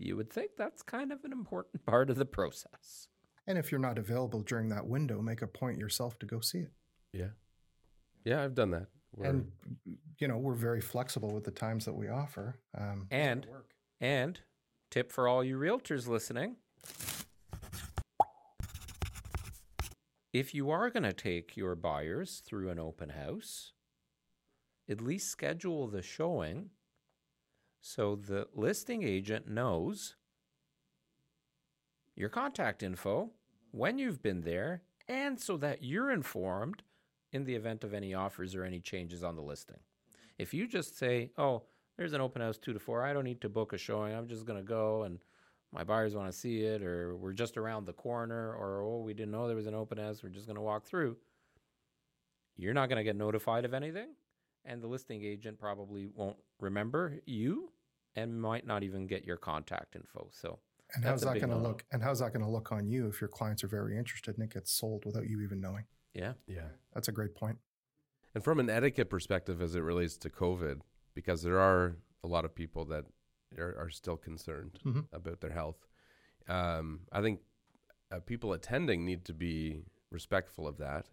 you 0.00 0.16
would 0.16 0.30
think 0.32 0.52
that's 0.56 0.82
kind 0.82 1.12
of 1.12 1.24
an 1.24 1.32
important 1.32 1.84
part 1.86 2.10
of 2.10 2.16
the 2.16 2.24
process. 2.24 3.08
And 3.46 3.58
if 3.58 3.70
you're 3.70 3.80
not 3.80 3.98
available 3.98 4.40
during 4.42 4.68
that 4.70 4.86
window, 4.86 5.20
make 5.20 5.42
a 5.42 5.46
point 5.46 5.78
yourself 5.78 6.18
to 6.20 6.26
go 6.26 6.40
see 6.40 6.58
it. 6.60 6.72
yeah, 7.12 7.28
yeah, 8.24 8.42
I've 8.42 8.54
done 8.54 8.70
that. 8.70 8.86
Where- 9.12 9.28
and 9.30 9.50
you 10.18 10.28
know 10.28 10.36
we're 10.38 10.54
very 10.54 10.80
flexible 10.80 11.30
with 11.34 11.44
the 11.44 11.50
times 11.50 11.84
that 11.86 11.94
we 11.94 12.08
offer 12.08 12.60
um, 12.78 13.06
And 13.10 13.46
and 14.00 14.40
tip 14.90 15.10
for 15.10 15.26
all 15.26 15.42
you 15.42 15.58
realtors 15.58 16.06
listening. 16.06 16.56
If 20.32 20.54
you 20.54 20.70
are 20.70 20.90
going 20.90 21.02
to 21.02 21.12
take 21.12 21.56
your 21.56 21.74
buyers 21.74 22.40
through 22.46 22.70
an 22.70 22.78
open 22.78 23.08
house, 23.10 23.72
at 24.88 25.00
least 25.00 25.28
schedule 25.28 25.88
the 25.88 26.02
showing 26.02 26.70
so 27.80 28.16
the 28.16 28.46
listing 28.54 29.02
agent 29.02 29.48
knows 29.48 30.16
your 32.16 32.28
contact 32.28 32.82
info, 32.82 33.30
when 33.70 33.98
you've 33.98 34.22
been 34.22 34.42
there, 34.42 34.82
and 35.08 35.40
so 35.40 35.56
that 35.56 35.82
you're 35.82 36.10
informed 36.10 36.82
in 37.32 37.44
the 37.44 37.54
event 37.54 37.84
of 37.84 37.94
any 37.94 38.12
offers 38.12 38.54
or 38.54 38.64
any 38.64 38.80
changes 38.80 39.24
on 39.24 39.36
the 39.36 39.42
listing. 39.42 39.78
If 40.38 40.52
you 40.52 40.66
just 40.66 40.98
say, 40.98 41.30
oh, 41.38 41.62
there's 41.96 42.12
an 42.12 42.20
open 42.20 42.42
house 42.42 42.58
two 42.58 42.72
to 42.72 42.78
four, 42.78 43.02
I 43.04 43.12
don't 43.12 43.24
need 43.24 43.40
to 43.42 43.48
book 43.48 43.72
a 43.72 43.78
showing, 43.78 44.14
I'm 44.14 44.28
just 44.28 44.44
going 44.44 44.58
to 44.58 44.64
go 44.64 45.04
and 45.04 45.18
my 45.72 45.84
buyers 45.84 46.16
want 46.16 46.30
to 46.30 46.36
see 46.36 46.62
it, 46.62 46.82
or 46.82 47.16
we're 47.16 47.32
just 47.32 47.56
around 47.56 47.86
the 47.86 47.92
corner, 47.92 48.54
or 48.54 48.82
oh, 48.82 49.02
we 49.02 49.14
didn't 49.14 49.30
know 49.30 49.46
there 49.46 49.56
was 49.56 49.68
an 49.68 49.74
open 49.74 49.98
house, 49.98 50.22
we're 50.22 50.28
just 50.28 50.46
going 50.46 50.56
to 50.56 50.62
walk 50.62 50.84
through, 50.84 51.16
you're 52.56 52.74
not 52.74 52.88
going 52.88 52.98
to 52.98 53.04
get 53.04 53.16
notified 53.16 53.64
of 53.64 53.72
anything. 53.72 54.08
And 54.64 54.82
the 54.82 54.86
listing 54.86 55.24
agent 55.24 55.58
probably 55.58 56.06
won't 56.06 56.36
remember 56.60 57.18
you 57.26 57.72
and 58.14 58.40
might 58.40 58.66
not 58.66 58.82
even 58.82 59.06
get 59.06 59.24
your 59.24 59.36
contact 59.36 59.96
info. 59.96 60.28
So, 60.32 60.58
and 60.94 61.04
how's 61.04 61.22
that 61.22 61.38
going 61.40 61.50
to 61.50 61.56
look 61.56 61.84
and 61.92 62.02
how's 62.02 62.18
that 62.18 62.32
going 62.32 62.44
to 62.44 62.50
look 62.50 62.72
on 62.72 62.86
you 62.88 63.06
if 63.08 63.20
your 63.20 63.28
clients 63.28 63.62
are 63.64 63.68
very 63.68 63.96
interested 63.96 64.36
and 64.36 64.44
it 64.44 64.52
gets 64.52 64.72
sold 64.72 65.04
without 65.06 65.28
you 65.28 65.40
even 65.40 65.60
knowing 65.60 65.84
yeah. 66.14 66.32
yeah. 66.46 66.68
that's 66.92 67.08
a 67.08 67.12
great 67.12 67.34
point. 67.34 67.56
point 67.56 67.58
And 68.34 68.44
from 68.44 68.58
an 68.60 68.68
etiquette 68.68 69.08
perspective, 69.08 69.62
as 69.62 69.74
it 69.76 69.80
relates 69.80 70.16
to 70.18 70.30
COVID, 70.30 70.80
because 71.14 71.42
there 71.42 71.58
are 71.60 71.96
a 72.24 72.26
lot 72.28 72.44
of 72.44 72.54
people 72.54 72.84
that 72.86 73.04
are, 73.58 73.76
are 73.78 73.90
still 73.90 74.16
concerned 74.16 74.78
Mhm. 74.84 75.06
about 75.12 75.40
their 75.40 75.52
health. 75.52 75.86
Um, 76.48 77.00
I 77.12 77.22
think 77.22 77.40
uh, 78.10 78.20
people 78.20 78.52
attending 78.52 79.04
need 79.04 79.24
to 79.26 79.32
be 79.32 79.84
respectful 80.10 80.66
of 80.66 80.78
that. 80.78 81.06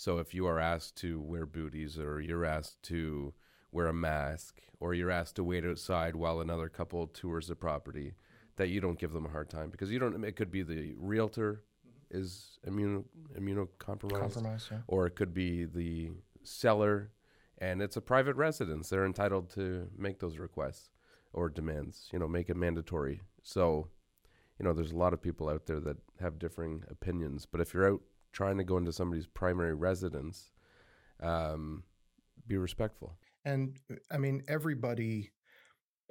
So 0.00 0.16
if 0.16 0.32
you 0.32 0.46
are 0.46 0.58
asked 0.58 0.96
to 1.02 1.20
wear 1.20 1.44
booties, 1.44 1.98
or 1.98 2.22
you're 2.22 2.46
asked 2.46 2.82
to 2.84 3.34
wear 3.70 3.86
a 3.86 3.92
mask, 3.92 4.62
or 4.80 4.94
you're 4.94 5.10
asked 5.10 5.36
to 5.36 5.44
wait 5.44 5.62
outside 5.62 6.16
while 6.16 6.40
another 6.40 6.70
couple 6.70 7.06
tours 7.06 7.48
the 7.48 7.54
property, 7.54 8.14
that 8.56 8.70
you 8.70 8.80
don't 8.80 8.98
give 8.98 9.12
them 9.12 9.26
a 9.26 9.28
hard 9.28 9.50
time 9.50 9.68
because 9.68 9.90
you 9.90 9.98
don't. 9.98 10.24
It 10.24 10.36
could 10.36 10.50
be 10.50 10.62
the 10.62 10.94
realtor 10.96 11.64
mm-hmm. 11.86 12.18
is 12.18 12.58
immuno 12.66 13.04
immunocompromised, 13.38 14.18
Compromise, 14.18 14.68
yeah. 14.72 14.78
or 14.86 15.06
it 15.06 15.16
could 15.16 15.34
be 15.34 15.66
the 15.66 16.12
seller, 16.42 17.10
and 17.58 17.82
it's 17.82 17.98
a 17.98 18.00
private 18.00 18.36
residence. 18.36 18.88
They're 18.88 19.04
entitled 19.04 19.50
to 19.50 19.86
make 19.98 20.18
those 20.18 20.38
requests 20.38 20.88
or 21.34 21.50
demands. 21.50 22.08
You 22.10 22.20
know, 22.20 22.26
make 22.26 22.48
it 22.48 22.56
mandatory. 22.56 23.20
So, 23.42 23.88
you 24.58 24.64
know, 24.64 24.72
there's 24.72 24.92
a 24.92 24.96
lot 24.96 25.12
of 25.12 25.20
people 25.20 25.50
out 25.50 25.66
there 25.66 25.80
that 25.80 25.98
have 26.22 26.38
differing 26.38 26.84
opinions. 26.88 27.44
But 27.44 27.60
if 27.60 27.74
you're 27.74 27.92
out 27.92 28.00
trying 28.32 28.58
to 28.58 28.64
go 28.64 28.76
into 28.76 28.92
somebody's 28.92 29.26
primary 29.26 29.74
residence, 29.74 30.50
um, 31.22 31.82
be 32.46 32.56
respectful. 32.56 33.16
And 33.44 33.78
I 34.10 34.18
mean, 34.18 34.42
everybody, 34.48 35.30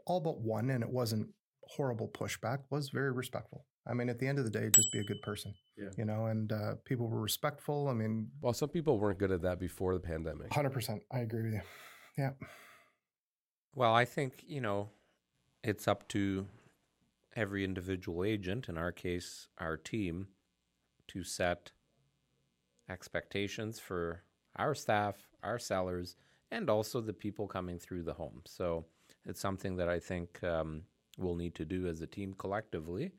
all 0.05 0.19
but 0.19 0.39
one, 0.41 0.69
and 0.69 0.83
it 0.83 0.89
wasn't 0.89 1.29
horrible 1.63 2.07
pushback, 2.07 2.59
was 2.69 2.89
very 2.89 3.11
respectful. 3.11 3.65
I 3.87 3.93
mean, 3.93 4.09
at 4.09 4.19
the 4.19 4.27
end 4.27 4.37
of 4.39 4.45
the 4.45 4.51
day, 4.51 4.69
just 4.69 4.91
be 4.91 4.99
a 4.99 5.03
good 5.03 5.21
person, 5.21 5.53
Yeah. 5.77 5.89
you 5.97 6.05
know, 6.05 6.25
and 6.27 6.51
uh, 6.51 6.75
people 6.85 7.07
were 7.07 7.21
respectful. 7.21 7.87
I 7.87 7.93
mean, 7.93 8.29
Well, 8.41 8.53
some 8.53 8.69
people 8.69 8.99
weren't 8.99 9.17
good 9.19 9.31
at 9.31 9.41
that 9.43 9.59
before 9.59 9.93
the 9.93 9.99
pandemic. 9.99 10.49
100%. 10.49 10.99
I 11.11 11.19
agree 11.19 11.43
with 11.43 11.53
you. 11.53 11.61
Yeah. 12.17 12.31
Well, 13.73 13.93
I 13.93 14.05
think, 14.05 14.43
you 14.47 14.61
know, 14.61 14.89
it's 15.63 15.87
up 15.87 16.07
to 16.09 16.47
every 17.35 17.63
individual 17.63 18.23
agent, 18.23 18.67
in 18.67 18.77
our 18.77 18.91
case, 18.91 19.47
our 19.57 19.77
team, 19.77 20.27
to 21.07 21.23
set 21.23 21.71
expectations 22.89 23.79
for 23.79 24.23
our 24.55 24.73
staff, 24.73 25.15
our 25.43 25.59
sellers, 25.59 26.15
and 26.51 26.69
also 26.69 27.01
the 27.01 27.13
people 27.13 27.47
coming 27.47 27.79
through 27.79 28.03
the 28.03 28.13
home. 28.13 28.41
So 28.45 28.85
it's 29.25 29.39
something 29.39 29.75
that 29.77 29.89
I 29.89 29.99
think 29.99 30.43
um, 30.43 30.83
we'll 31.17 31.35
need 31.35 31.55
to 31.55 31.65
do 31.65 31.87
as 31.87 32.01
a 32.01 32.07
team 32.07 32.33
collectively 32.33 33.11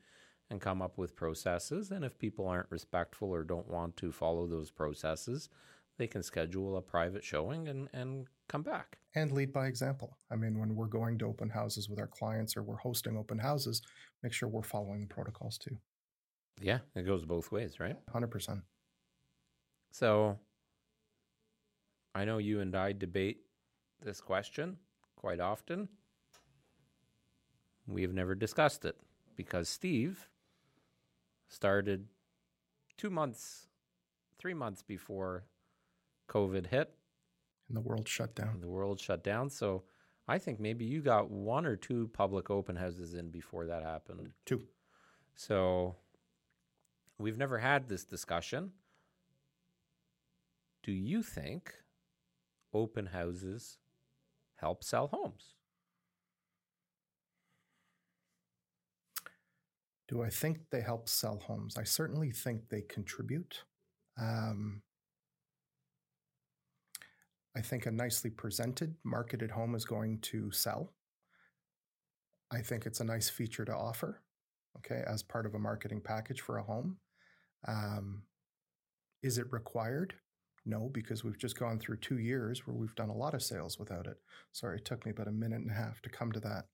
and 0.49 0.59
come 0.59 0.81
up 0.81 0.97
with 0.97 1.15
processes. 1.15 1.91
And 1.91 2.03
if 2.03 2.17
people 2.17 2.47
aren't 2.47 2.69
respectful 2.69 3.29
or 3.29 3.43
don't 3.43 3.69
want 3.69 3.95
to 3.97 4.11
follow 4.11 4.47
those 4.47 4.69
processes, 4.69 5.49
they 5.97 6.07
can 6.07 6.23
schedule 6.23 6.77
a 6.77 6.81
private 6.81 7.23
showing 7.23 7.67
and, 7.67 7.87
and 7.93 8.27
come 8.49 8.61
back. 8.61 8.97
And 9.15 9.31
lead 9.31 9.53
by 9.53 9.67
example. 9.67 10.17
I 10.29 10.35
mean, 10.35 10.59
when 10.59 10.75
we're 10.75 10.87
going 10.87 11.17
to 11.19 11.25
open 11.25 11.49
houses 11.49 11.89
with 11.89 11.99
our 11.99 12.07
clients 12.07 12.57
or 12.57 12.63
we're 12.63 12.77
hosting 12.77 13.17
open 13.17 13.39
houses, 13.39 13.81
make 14.23 14.33
sure 14.33 14.49
we're 14.49 14.63
following 14.63 15.01
the 15.01 15.07
protocols 15.07 15.57
too. 15.57 15.77
Yeah, 16.59 16.79
it 16.95 17.03
goes 17.03 17.25
both 17.25 17.51
ways, 17.51 17.79
right? 17.79 17.97
100%. 18.13 18.61
So 19.91 20.39
I 22.15 22.25
know 22.25 22.37
you 22.37 22.61
and 22.61 22.75
I 22.75 22.93
debate 22.93 23.41
this 24.01 24.21
question 24.21 24.77
quite 25.15 25.39
often. 25.39 25.89
We 27.87 28.01
have 28.01 28.13
never 28.13 28.33
discussed 28.33 28.85
it 28.85 28.95
because 29.35 29.67
Steve 29.67 30.29
started 31.49 32.07
two 32.97 33.09
months, 33.09 33.67
three 34.39 34.53
months 34.53 34.81
before 34.81 35.43
COVID 36.29 36.67
hit 36.67 36.93
And 37.67 37.75
the 37.75 37.81
world 37.81 38.07
shut 38.07 38.33
down. 38.33 38.49
and 38.49 38.63
the 38.63 38.69
world 38.69 38.99
shut 38.99 39.23
down. 39.23 39.49
So 39.49 39.83
I 40.27 40.37
think 40.37 40.59
maybe 40.59 40.85
you 40.85 41.01
got 41.01 41.29
one 41.29 41.65
or 41.65 41.75
two 41.75 42.09
public 42.13 42.49
open 42.49 42.77
houses 42.77 43.13
in 43.13 43.29
before 43.29 43.65
that 43.65 43.83
happened. 43.83 44.31
Two. 44.45 44.63
So 45.35 45.95
we've 47.17 47.37
never 47.37 47.57
had 47.57 47.89
this 47.89 48.05
discussion. 48.05 48.71
Do 50.83 50.91
you 50.91 51.21
think 51.21 51.73
open 52.73 53.07
houses 53.07 53.77
help 54.55 54.83
sell 54.83 55.07
homes? 55.07 55.55
Do 60.07 60.23
I 60.23 60.29
think 60.29 60.57
they 60.71 60.81
help 60.81 61.07
sell 61.07 61.39
homes? 61.39 61.77
I 61.77 61.83
certainly 61.83 62.31
think 62.31 62.69
they 62.69 62.81
contribute. 62.81 63.63
Um, 64.19 64.81
I 67.55 67.61
think 67.61 67.85
a 67.85 67.91
nicely 67.91 68.29
presented, 68.29 68.95
marketed 69.03 69.51
home 69.51 69.75
is 69.75 69.85
going 69.85 70.19
to 70.19 70.51
sell. 70.51 70.93
I 72.51 72.61
think 72.61 72.85
it's 72.85 72.99
a 72.99 73.05
nice 73.05 73.29
feature 73.29 73.63
to 73.65 73.73
offer, 73.73 74.21
okay, 74.77 75.03
as 75.07 75.23
part 75.23 75.45
of 75.45 75.53
a 75.53 75.59
marketing 75.59 76.01
package 76.03 76.41
for 76.41 76.57
a 76.57 76.63
home. 76.63 76.97
Um, 77.67 78.23
is 79.23 79.37
it 79.37 79.51
required? 79.51 80.15
No, 80.65 80.89
because 80.93 81.23
we've 81.23 81.39
just 81.39 81.57
gone 81.57 81.79
through 81.79 81.97
two 81.97 82.19
years 82.19 82.67
where 82.67 82.75
we've 82.75 82.95
done 82.95 83.09
a 83.09 83.15
lot 83.15 83.33
of 83.33 83.41
sales 83.41 83.79
without 83.79 84.05
it. 84.05 84.17
Sorry, 84.51 84.77
it 84.77 84.85
took 84.85 85.05
me 85.05 85.11
about 85.11 85.27
a 85.27 85.31
minute 85.31 85.61
and 85.61 85.71
a 85.71 85.73
half 85.73 86.01
to 86.01 86.09
come 86.09 86.31
to 86.31 86.39
that. 86.41 86.65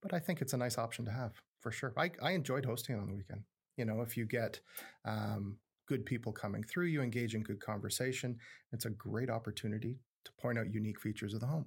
But 0.00 0.14
I 0.14 0.20
think 0.20 0.40
it's 0.40 0.52
a 0.52 0.56
nice 0.58 0.78
option 0.78 1.04
to 1.06 1.10
have 1.10 1.32
for 1.60 1.72
sure. 1.72 1.92
I, 1.96 2.10
I 2.22 2.32
enjoyed 2.32 2.64
hosting 2.64 2.96
on 2.96 3.06
the 3.06 3.14
weekend. 3.14 3.42
You 3.76 3.84
know, 3.84 4.00
if 4.02 4.16
you 4.16 4.26
get 4.26 4.60
um, 5.04 5.56
good 5.88 6.04
people 6.04 6.32
coming 6.32 6.62
through, 6.62 6.86
you 6.86 7.02
engage 7.02 7.34
in 7.34 7.42
good 7.42 7.60
conversation, 7.60 8.36
it's 8.72 8.84
a 8.84 8.90
great 8.90 9.30
opportunity 9.30 9.98
to 10.24 10.32
point 10.40 10.58
out 10.58 10.72
unique 10.72 11.00
features 11.00 11.34
of 11.34 11.40
the 11.40 11.46
home. 11.46 11.66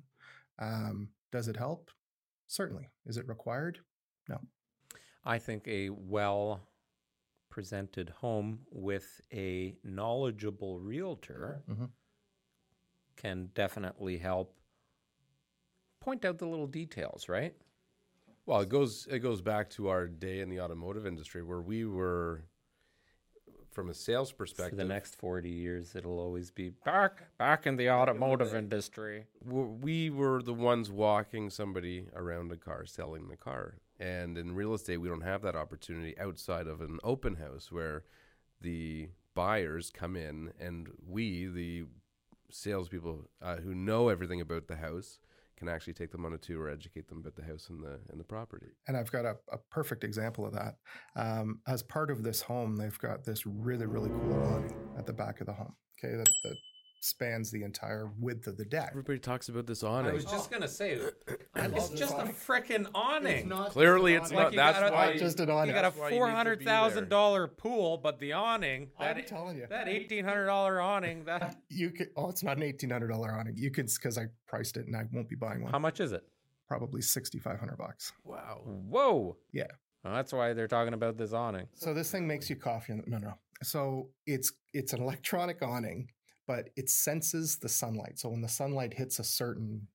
Um, 0.59 1.09
does 1.31 1.47
it 1.47 1.57
help? 1.57 1.91
Certainly. 2.47 2.89
Is 3.05 3.17
it 3.17 3.27
required? 3.27 3.79
No. 4.29 4.39
I 5.25 5.39
think 5.39 5.67
a 5.67 5.89
well 5.89 6.61
presented 7.55 8.09
home 8.09 8.59
with 8.69 9.21
a 9.31 9.77
knowledgeable 9.81 10.77
realtor 10.77 11.63
Mhm. 11.69 11.89
can 13.15 13.49
definitely 13.53 14.17
help 14.17 14.53
point 16.01 16.25
out 16.25 16.37
the 16.37 16.45
little 16.45 16.67
details, 16.67 17.29
right? 17.29 17.55
Well, 18.45 18.59
it 18.59 18.67
goes 18.67 19.07
it 19.07 19.19
goes 19.19 19.41
back 19.41 19.69
to 19.77 19.87
our 19.87 20.05
day 20.05 20.41
in 20.41 20.49
the 20.49 20.59
automotive 20.59 21.07
industry 21.07 21.41
where 21.43 21.61
we 21.61 21.85
were, 21.85 22.43
from 23.71 23.89
a 23.89 23.93
sales 23.93 24.31
For 24.31 24.35
perspective, 24.39 24.77
the 24.77 24.83
next 24.83 25.15
40 25.15 25.49
years, 25.49 25.95
it'll 25.95 26.19
always 26.19 26.51
be 26.51 26.71
back 26.71 27.37
back 27.37 27.65
in 27.65 27.77
the 27.77 27.89
automotive 27.89 28.53
industry. 28.53 29.27
we 29.41 30.09
were 30.09 30.41
the 30.43 30.53
ones 30.53 30.91
walking 30.91 31.49
somebody 31.49 32.09
around 32.13 32.51
a 32.51 32.57
car, 32.57 32.85
selling 32.85 33.29
the 33.29 33.37
car. 33.37 33.77
And 33.99 34.37
in 34.37 34.55
real 34.55 34.73
estate, 34.73 34.97
we 34.97 35.07
don't 35.07 35.21
have 35.21 35.41
that 35.43 35.55
opportunity 35.55 36.17
outside 36.19 36.67
of 36.67 36.81
an 36.81 36.99
open 37.03 37.35
house 37.35 37.71
where 37.71 38.03
the 38.61 39.09
buyers 39.33 39.89
come 39.89 40.15
in 40.15 40.51
and 40.59 40.89
we, 41.07 41.45
the 41.47 41.85
salespeople 42.49 43.29
uh, 43.41 43.57
who 43.57 43.73
know 43.73 44.09
everything 44.09 44.41
about 44.41 44.67
the 44.67 44.75
house, 44.75 45.19
can 45.57 45.69
actually 45.69 45.93
take 45.93 46.11
them 46.11 46.25
on 46.25 46.33
a 46.33 46.37
tour, 46.37 46.63
or 46.63 46.69
educate 46.69 47.07
them 47.07 47.19
about 47.19 47.35
the 47.35 47.43
house 47.43 47.69
and 47.69 47.81
the 47.81 47.97
and 48.09 48.19
the 48.19 48.25
property. 48.25 48.67
And 48.89 48.97
I've 48.97 49.09
got 49.11 49.23
a, 49.23 49.37
a 49.51 49.57
perfect 49.71 50.03
example 50.03 50.45
of 50.45 50.51
that. 50.51 50.75
Um, 51.15 51.61
as 51.65 51.81
part 51.81 52.11
of 52.11 52.23
this 52.23 52.41
home, 52.41 52.75
they've 52.75 52.99
got 52.99 53.23
this 53.23 53.45
really, 53.45 53.85
really 53.85 54.09
cool 54.09 54.43
awning 54.43 54.75
at 54.97 55.05
the 55.05 55.13
back 55.13 55.39
of 55.39 55.47
the 55.47 55.53
home, 55.53 55.73
okay, 55.97 56.17
that, 56.17 56.27
that 56.43 56.57
spans 57.05 57.51
the 57.51 57.63
entire 57.63 58.09
width 58.19 58.47
of 58.47 58.57
the 58.57 58.65
deck. 58.65 58.87
Everybody 58.91 59.19
talks 59.19 59.47
about 59.47 59.67
this 59.67 59.83
awning. 59.83 60.11
I 60.11 60.13
was 60.15 60.25
just 60.25 60.49
gonna 60.49 60.67
say, 60.67 60.97
oh. 60.99 61.09
it's 61.55 61.55
love 61.55 61.91
this 61.91 61.99
just 61.99 62.13
a 62.13 62.21
awning. 62.21 62.33
freaking 62.33 62.87
awning. 62.95 63.49
Clearly, 63.69 64.15
it's 64.15 64.31
Like 64.31 64.39
not. 64.39 64.51
you 64.53 64.57
That's 64.57 64.79
gotta- 64.79 64.93
why 64.95 65.05
like 65.07 65.17
just 65.19 65.39
an 65.39 65.47
You 65.49 65.53
got 65.53 65.67
a 65.67 65.71
That's 65.73 65.97
why 65.97 66.05
you 66.07 66.11
need 66.11 66.17
four 66.17 66.25
to 66.27 66.31
be 66.31 66.35
hundred 66.35 66.63
thousand 66.63 67.09
dollar 67.09 67.47
pool, 67.47 67.97
but 67.97 68.19
the 68.19 68.33
awning 68.33 68.89
that 68.99 69.17
I'm 69.17 69.23
telling 69.23 69.57
you. 69.57 69.67
that 69.69 69.87
eighteen 69.87 70.25
hundred 70.25 70.47
dollar 70.47 70.81
awning 70.81 71.25
that 71.25 71.55
You 71.69 71.91
could, 71.91 72.07
oh, 72.15 72.29
it's 72.29 72.43
not 72.43 72.57
an 72.57 72.63
eighteen 72.63 72.89
hundred 72.89 73.09
dollar 73.09 73.31
awning. 73.31 73.53
You 73.57 73.69
could 73.71 73.87
because 73.93 74.17
I 74.17 74.25
priced 74.47 74.77
it 74.77 74.87
and 74.87 74.95
I 74.95 75.03
won't 75.13 75.29
be 75.29 75.35
buying 75.35 75.61
one. 75.61 75.71
how 75.71 75.79
much 75.79 75.99
is 75.99 76.11
it? 76.11 76.23
Probably 76.67 77.01
sixty 77.01 77.37
five 77.37 77.59
hundred 77.59 77.77
bucks. 77.77 78.11
wow. 78.23 78.61
Whoa! 78.65 79.37
Yeah. 79.53 79.67
Well, 80.03 80.13
that's 80.15 80.33
why 80.33 80.53
they're 80.53 80.67
talking 80.67 80.93
about 80.93 81.17
this 81.17 81.33
awning. 81.33 81.67
So 81.75 81.93
this 81.93 82.11
thing 82.11 82.27
makes 82.27 82.49
you 82.49 82.55
coffee. 82.55 82.93
In 82.93 82.97
the, 82.99 83.03
no, 83.07 83.17
no. 83.19 83.33
So 83.63 84.09
it's 84.25 84.51
it's 84.73 84.93
an 84.93 85.01
electronic 85.01 85.61
awning, 85.61 86.09
but 86.47 86.69
it 86.75 86.89
senses 86.89 87.57
the 87.57 87.69
sunlight. 87.69 88.19
So 88.19 88.29
when 88.29 88.41
the 88.41 88.47
sunlight 88.47 88.93
hits 88.93 89.19
a 89.19 89.23
certain 89.23 89.87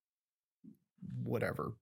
whatever 1.22 1.72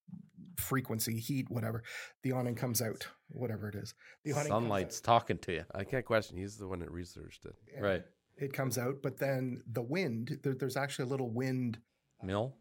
frequency, 0.57 1.19
heat, 1.19 1.47
whatever, 1.51 1.83
the 2.23 2.33
awning 2.33 2.55
comes 2.55 2.83
out. 2.83 3.07
Whatever 3.31 3.69
it 3.69 3.75
is, 3.75 3.95
the 4.25 4.33
awning 4.33 4.49
Sunlight's 4.49 5.01
talking 5.01 5.39
to 5.39 5.53
you, 5.53 5.65
I 5.75 5.85
can't 5.85 6.05
question. 6.05 6.37
He's 6.39 6.57
the 6.57 6.67
one 6.67 6.81
that 6.81 6.91
researched 6.91 7.45
it. 7.45 7.55
Yeah. 7.75 7.81
right? 7.81 8.03
It 8.37 8.53
comes 8.53 8.79
out, 8.79 8.97
but 9.03 9.19
then 9.19 9.63
the 9.71 9.83
wind. 9.83 10.39
There, 10.43 10.55
there's 10.55 10.77
actually 10.77 11.07
a 11.07 11.09
little 11.09 11.31
wind 11.31 11.79
Mill. 12.23 12.57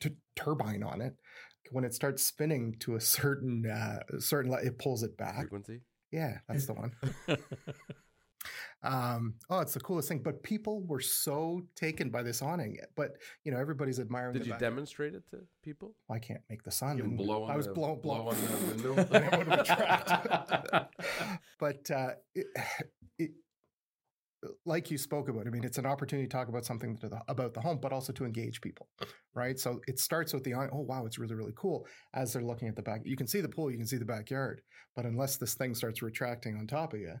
t- 0.00 0.16
turbine 0.36 0.82
on 0.82 1.00
it. 1.00 1.14
When 1.70 1.84
it 1.84 1.94
starts 1.94 2.22
spinning 2.24 2.76
to 2.80 2.94
a 2.96 3.00
certain 3.00 3.66
uh, 3.66 4.00
certain, 4.20 4.50
li- 4.50 4.62
it 4.64 4.78
pulls 4.78 5.02
it 5.02 5.16
back. 5.16 5.40
Frequency. 5.40 5.80
Yeah, 6.10 6.38
that's 6.48 6.66
the 6.66 6.74
one. 6.74 6.92
Um, 8.82 9.34
oh, 9.50 9.60
it's 9.60 9.74
the 9.74 9.80
coolest 9.80 10.08
thing. 10.08 10.22
But 10.22 10.42
people 10.42 10.82
were 10.86 11.00
so 11.00 11.62
taken 11.76 12.10
by 12.10 12.22
this 12.22 12.42
awning. 12.42 12.78
But 12.96 13.12
you 13.44 13.52
know, 13.52 13.58
everybody's 13.58 14.00
admiring. 14.00 14.32
Did 14.34 14.46
you 14.46 14.52
backyard. 14.52 14.72
demonstrate 14.72 15.14
it 15.14 15.22
to 15.30 15.38
people? 15.62 15.94
Well, 16.08 16.16
I 16.16 16.18
can't 16.18 16.40
make 16.48 16.62
the 16.62 16.70
sun. 16.70 16.96
You 16.98 17.04
blow 17.04 17.44
on 17.44 17.50
I 17.50 17.56
was 17.56 17.66
the- 17.66 17.72
blow, 17.72 17.96
blow 17.96 18.22
blow, 18.22 18.30
on 18.30 18.36
the 18.40 18.92
window? 18.92 19.06
and 19.12 19.24
it 19.24 20.72
would 20.72 20.86
but 21.58 21.90
uh, 21.90 22.10
it, 22.34 22.46
it, 23.18 23.30
like 24.64 24.90
you 24.90 24.96
spoke 24.96 25.28
about, 25.28 25.46
I 25.46 25.50
mean, 25.50 25.64
it's 25.64 25.76
an 25.76 25.84
opportunity 25.84 26.26
to 26.26 26.32
talk 26.34 26.48
about 26.48 26.64
something 26.64 26.96
to 26.98 27.10
the, 27.10 27.20
about 27.28 27.52
the 27.52 27.60
home, 27.60 27.78
but 27.80 27.92
also 27.92 28.10
to 28.14 28.24
engage 28.24 28.62
people, 28.62 28.88
right? 29.34 29.58
So 29.58 29.80
it 29.86 29.98
starts 29.98 30.32
with 30.32 30.44
the. 30.44 30.54
Oh, 30.54 30.68
wow, 30.80 31.04
it's 31.04 31.18
really, 31.18 31.34
really 31.34 31.52
cool. 31.56 31.86
As 32.14 32.32
they're 32.32 32.42
looking 32.42 32.68
at 32.68 32.76
the 32.76 32.82
back, 32.82 33.02
you 33.04 33.16
can 33.16 33.26
see 33.26 33.42
the 33.42 33.48
pool, 33.50 33.70
you 33.70 33.76
can 33.76 33.86
see 33.86 33.98
the 33.98 34.04
backyard, 34.06 34.62
but 34.96 35.04
unless 35.04 35.36
this 35.36 35.54
thing 35.54 35.74
starts 35.74 36.00
retracting 36.00 36.56
on 36.56 36.66
top 36.66 36.94
of 36.94 37.00
you, 37.00 37.14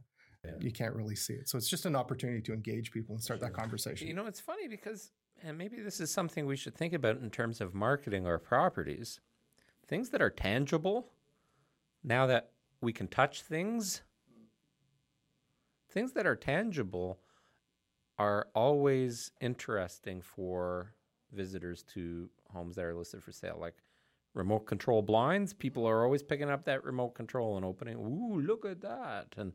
Yeah. 0.44 0.52
you 0.58 0.72
can't 0.72 0.94
really 0.94 1.16
see 1.16 1.34
it. 1.34 1.48
So 1.48 1.58
it's 1.58 1.68
just 1.68 1.84
an 1.84 1.94
opportunity 1.94 2.40
to 2.42 2.54
engage 2.54 2.92
people 2.92 3.14
and 3.14 3.22
start 3.22 3.40
that 3.40 3.52
conversation. 3.52 4.08
You 4.08 4.14
know, 4.14 4.26
it's 4.26 4.40
funny 4.40 4.68
because, 4.68 5.12
and 5.42 5.58
maybe 5.58 5.80
this 5.80 6.00
is 6.00 6.10
something 6.10 6.46
we 6.46 6.56
should 6.56 6.74
think 6.74 6.94
about 6.94 7.18
in 7.18 7.30
terms 7.30 7.60
of 7.60 7.74
marketing 7.74 8.26
our 8.26 8.38
properties. 8.38 9.20
Things 9.86 10.08
that 10.10 10.22
are 10.22 10.30
tangible, 10.30 11.08
now 12.02 12.26
that 12.26 12.52
we 12.80 12.92
can 12.92 13.06
touch 13.06 13.42
things, 13.42 14.02
things 15.90 16.12
that 16.12 16.26
are 16.26 16.36
tangible 16.36 17.20
are 18.18 18.48
always 18.54 19.32
interesting 19.40 20.22
for 20.22 20.94
visitors 21.32 21.82
to 21.82 22.28
homes 22.52 22.76
that 22.76 22.84
are 22.84 22.94
listed 22.94 23.22
for 23.22 23.32
sale. 23.32 23.58
Like 23.60 23.74
remote 24.34 24.60
control 24.60 25.02
blinds, 25.02 25.52
people 25.52 25.86
are 25.86 26.04
always 26.04 26.22
picking 26.22 26.50
up 26.50 26.64
that 26.64 26.84
remote 26.84 27.10
control 27.10 27.56
and 27.56 27.64
opening. 27.64 27.96
Ooh, 27.96 28.40
look 28.40 28.64
at 28.64 28.80
that! 28.82 29.34
And 29.36 29.52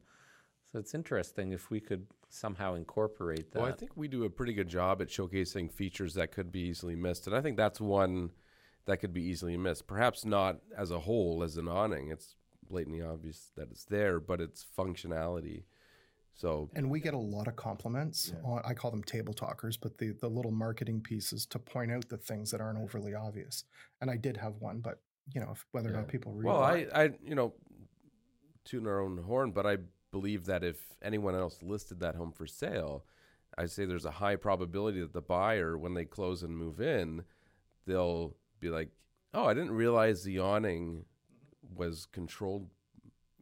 so 0.76 0.80
it's 0.80 0.94
interesting 0.94 1.54
if 1.54 1.72
we 1.72 1.80
could 1.80 2.06
somehow 2.28 2.74
incorporate 2.74 3.54
that. 3.54 3.62
Well, 3.62 3.72
I 3.72 3.72
think 3.72 3.96
we 3.96 4.10
do 4.10 4.26
a 4.26 4.30
pretty 4.30 4.52
good 4.52 4.68
job 4.68 5.02
at 5.02 5.08
showcasing 5.08 5.72
features 5.72 6.16
that 6.16 6.34
could 6.34 6.52
be 6.52 6.60
easily 6.60 6.98
missed, 6.98 7.28
and 7.28 7.36
I 7.36 7.40
think 7.40 7.56
that's 7.56 7.80
one 7.80 8.32
that 8.84 8.98
could 8.98 9.14
be 9.14 9.22
easily 9.22 9.56
missed. 9.56 9.88
Perhaps 9.88 10.26
not 10.26 10.58
as 10.78 10.92
a 10.92 11.00
whole 11.00 11.44
as 11.44 11.56
an 11.56 11.70
awning; 11.70 12.10
it's 12.12 12.36
blatantly 12.70 13.02
obvious 13.02 13.52
that 13.56 13.70
it's 13.72 13.86
there, 13.86 14.20
but 14.20 14.42
its 14.42 14.66
functionality. 14.78 15.64
So 16.34 16.70
And 16.76 16.90
we 16.90 17.00
get 17.00 17.14
a 17.14 17.18
lot 17.18 17.48
of 17.48 17.56
compliments 17.56 18.34
on, 18.44 18.62
I 18.66 18.74
call 18.74 18.92
them 18.92 19.02
table 19.02 19.34
talkers, 19.34 19.78
but 19.78 19.98
the, 19.98 20.12
the 20.20 20.28
little 20.28 20.52
marketing 20.52 21.00
pieces 21.00 21.46
to 21.46 21.60
point 21.60 21.94
out 21.94 22.10
the 22.10 22.18
things 22.18 22.52
that 22.52 22.60
aren't 22.60 22.80
overly 22.80 23.16
obvious. 23.16 23.64
And 24.02 24.12
I 24.12 24.18
did 24.18 24.36
have 24.36 24.56
one, 24.60 24.82
but 24.82 25.00
you 25.34 25.40
know, 25.40 25.52
if, 25.54 25.66
whether 25.72 25.88
or 25.88 25.94
not 25.94 26.10
people 26.10 26.34
read 26.34 26.48
Well, 26.48 26.66
it. 26.74 26.90
I, 26.94 27.04
I, 27.04 27.10
you 27.24 27.36
know, 27.36 27.54
tune 28.66 28.86
our 28.88 29.00
own 29.00 29.18
horn, 29.20 29.52
but 29.52 29.66
I 29.66 29.78
believe 30.16 30.46
that 30.46 30.64
if 30.64 30.78
anyone 31.02 31.36
else 31.36 31.62
listed 31.62 32.00
that 32.00 32.16
home 32.16 32.32
for 32.32 32.48
sale, 32.48 33.04
I 33.58 33.66
say 33.66 33.84
there's 33.84 34.06
a 34.06 34.12
high 34.12 34.38
probability 34.38 35.02
that 35.02 35.12
the 35.12 35.22
buyer, 35.22 35.78
when 35.78 35.94
they 35.94 36.06
close 36.06 36.42
and 36.42 36.58
move 36.58 36.80
in, 36.80 37.24
they'll 37.86 38.34
be 38.62 38.70
like, 38.70 38.92
"Oh, 39.34 39.44
I 39.46 39.54
didn't 39.54 39.74
realize 39.74 40.24
the 40.24 40.40
awning 40.40 41.04
was 41.76 42.06
controlled, 42.06 42.70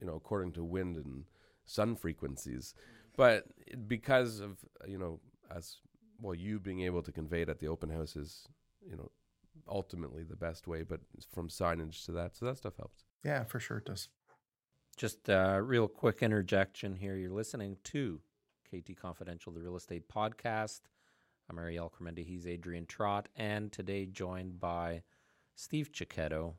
you 0.01 0.07
know, 0.07 0.15
according 0.15 0.53
to 0.53 0.63
wind 0.63 0.97
and 0.97 1.25
sun 1.65 1.95
frequencies." 1.95 2.73
But 3.15 3.45
because 3.87 4.39
of 4.39 4.57
you 4.87 4.97
know 4.97 5.19
us, 5.55 5.79
well, 6.19 6.33
you 6.33 6.59
being 6.59 6.81
able 6.81 7.03
to 7.03 7.11
convey 7.11 7.43
it 7.43 7.49
at 7.49 7.59
the 7.59 7.67
open 7.67 7.91
house 7.91 8.15
is, 8.15 8.47
you 8.89 8.95
know, 8.95 9.11
ultimately 9.67 10.23
the 10.23 10.35
best 10.35 10.65
way. 10.65 10.81
But 10.81 11.01
from 11.31 11.49
signage 11.49 12.03
to 12.05 12.11
that, 12.13 12.35
so 12.35 12.45
that 12.45 12.57
stuff 12.57 12.77
helps. 12.77 13.03
yeah, 13.23 13.43
for 13.43 13.59
sure 13.59 13.77
it 13.77 13.85
does. 13.85 14.09
Just 14.95 15.27
a 15.27 15.59
real 15.61 15.87
quick 15.87 16.21
interjection 16.21 16.95
here. 16.95 17.15
You're 17.15 17.31
listening 17.31 17.77
to 17.85 18.21
KT 18.69 18.95
Confidential, 18.95 19.51
the 19.51 19.59
real 19.59 19.75
estate 19.75 20.07
podcast. 20.07 20.81
I'm 21.49 21.57
Ariel 21.57 21.91
Cremendi. 21.91 22.23
He's 22.23 22.45
Adrian 22.45 22.85
Trott. 22.85 23.27
And 23.35 23.71
today 23.71 24.05
joined 24.05 24.59
by 24.59 25.01
Steve 25.55 25.91
Chiquetto, 25.91 26.53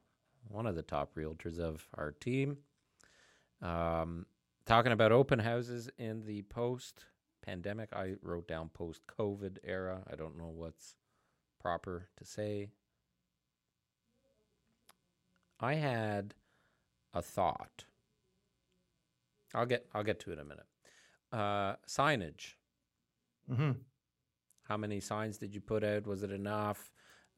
one 0.48 0.66
of 0.66 0.74
the 0.74 0.82
top 0.82 1.14
realtors 1.14 1.60
of 1.60 1.86
our 1.94 2.10
team. 2.10 2.58
Um, 3.62 4.26
talking 4.66 4.92
about 4.92 5.12
open 5.12 5.38
houses 5.38 5.88
in 5.96 6.24
the 6.24 6.42
post 6.42 7.04
pandemic. 7.40 7.92
I 7.92 8.14
wrote 8.20 8.48
down 8.48 8.68
post 8.68 9.02
COVID 9.06 9.58
era. 9.62 10.02
I 10.10 10.16
don't 10.16 10.36
know 10.36 10.52
what's 10.52 10.96
proper 11.60 12.08
to 12.16 12.24
say. 12.24 12.70
I 15.60 15.74
had 15.74 16.34
a 17.14 17.22
thought. 17.22 17.84
I'll 19.54 19.66
get 19.66 19.86
I'll 19.94 20.04
get 20.04 20.20
to 20.20 20.30
it 20.30 20.34
in 20.34 20.38
a 20.40 20.44
minute. 20.44 20.66
Uh, 21.32 21.76
signage. 21.88 22.54
Mm-hmm. 23.50 23.72
How 24.68 24.76
many 24.76 25.00
signs 25.00 25.38
did 25.38 25.54
you 25.54 25.60
put 25.60 25.84
out? 25.84 26.06
Was 26.06 26.22
it 26.22 26.30
enough? 26.30 26.90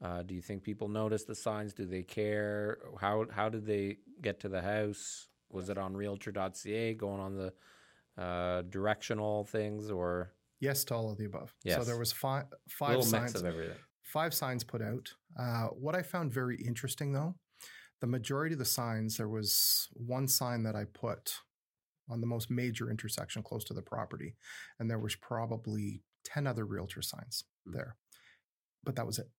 Uh, 0.03 0.21
do 0.21 0.35
you 0.35 0.41
think 0.41 0.63
people 0.63 0.87
notice 0.87 1.23
the 1.23 1.35
signs? 1.35 1.73
Do 1.73 1.85
they 1.85 2.03
care? 2.03 2.79
How 2.99 3.25
how 3.31 3.49
did 3.49 3.65
they 3.65 3.97
get 4.21 4.39
to 4.41 4.49
the 4.49 4.61
house? 4.61 5.27
Was 5.49 5.69
it 5.69 5.77
on 5.77 5.95
Realtor.ca 5.95 6.93
going 6.95 7.21
on 7.21 7.35
the 7.35 8.21
uh, 8.21 8.63
directional 8.63 9.45
things 9.45 9.89
or 9.89 10.33
Yes 10.59 10.83
to 10.85 10.95
all 10.95 11.11
of 11.11 11.17
the 11.17 11.25
above. 11.25 11.53
Yes. 11.63 11.77
So 11.77 11.83
there 11.83 11.99
was 11.99 12.11
five 12.11 12.45
five 12.67 12.89
little 12.89 13.03
signs. 13.03 13.33
mix 13.33 13.41
of 13.41 13.45
everything? 13.45 13.75
five 14.07 14.33
signs 14.33 14.63
put 14.63 14.81
out. 14.81 15.13
Uh, 15.39 15.67
what 15.67 15.95
I 15.95 16.01
found 16.01 16.33
very 16.33 16.57
interesting, 16.57 17.11
though, 17.11 17.35
the 18.01 18.07
majority 18.07 18.53
of 18.53 18.59
the 18.59 18.65
signs, 18.65 19.17
there 19.17 19.29
was 19.29 19.89
one 19.93 20.27
sign 20.27 20.63
that 20.63 20.75
I 20.75 20.85
put 20.85 21.35
on 22.09 22.21
the 22.21 22.27
most 22.27 22.49
major 22.49 22.89
intersection 22.89 23.43
close 23.43 23.63
to 23.65 23.73
the 23.73 23.81
property, 23.81 24.35
and 24.79 24.89
there 24.89 24.99
was 24.99 25.15
probably 25.15 26.01
10 26.23 26.47
other 26.47 26.65
realtor 26.65 27.01
signs 27.01 27.43
Hmm. 27.65 27.73
there. 27.73 27.95
But 28.83 28.95
that 28.95 29.05
was 29.07 29.19
it. 29.19 29.29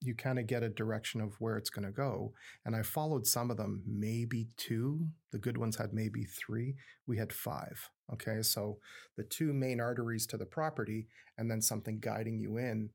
You 0.00 0.14
kind 0.14 0.38
of 0.38 0.46
get 0.46 0.62
a 0.62 0.68
direction 0.68 1.20
of 1.20 1.40
where 1.40 1.56
it's 1.56 1.70
going 1.70 1.86
to 1.86 1.92
go. 1.92 2.34
And 2.64 2.76
I 2.76 2.82
followed 2.82 3.26
some 3.26 3.50
of 3.50 3.56
them, 3.56 3.82
maybe 3.86 4.48
two. 4.56 5.08
The 5.32 5.38
good 5.38 5.56
ones 5.56 5.76
had 5.76 5.94
maybe 5.94 6.24
three. 6.24 6.76
We 7.06 7.16
had 7.16 7.32
five. 7.32 7.88
Okay. 8.12 8.42
So 8.42 8.78
the 9.16 9.24
two 9.24 9.52
main 9.54 9.80
arteries 9.80 10.26
to 10.28 10.36
the 10.36 10.44
property, 10.46 11.08
and 11.38 11.50
then 11.50 11.62
something 11.62 12.00
guiding 12.00 12.38
you 12.38 12.58
in 12.58 12.90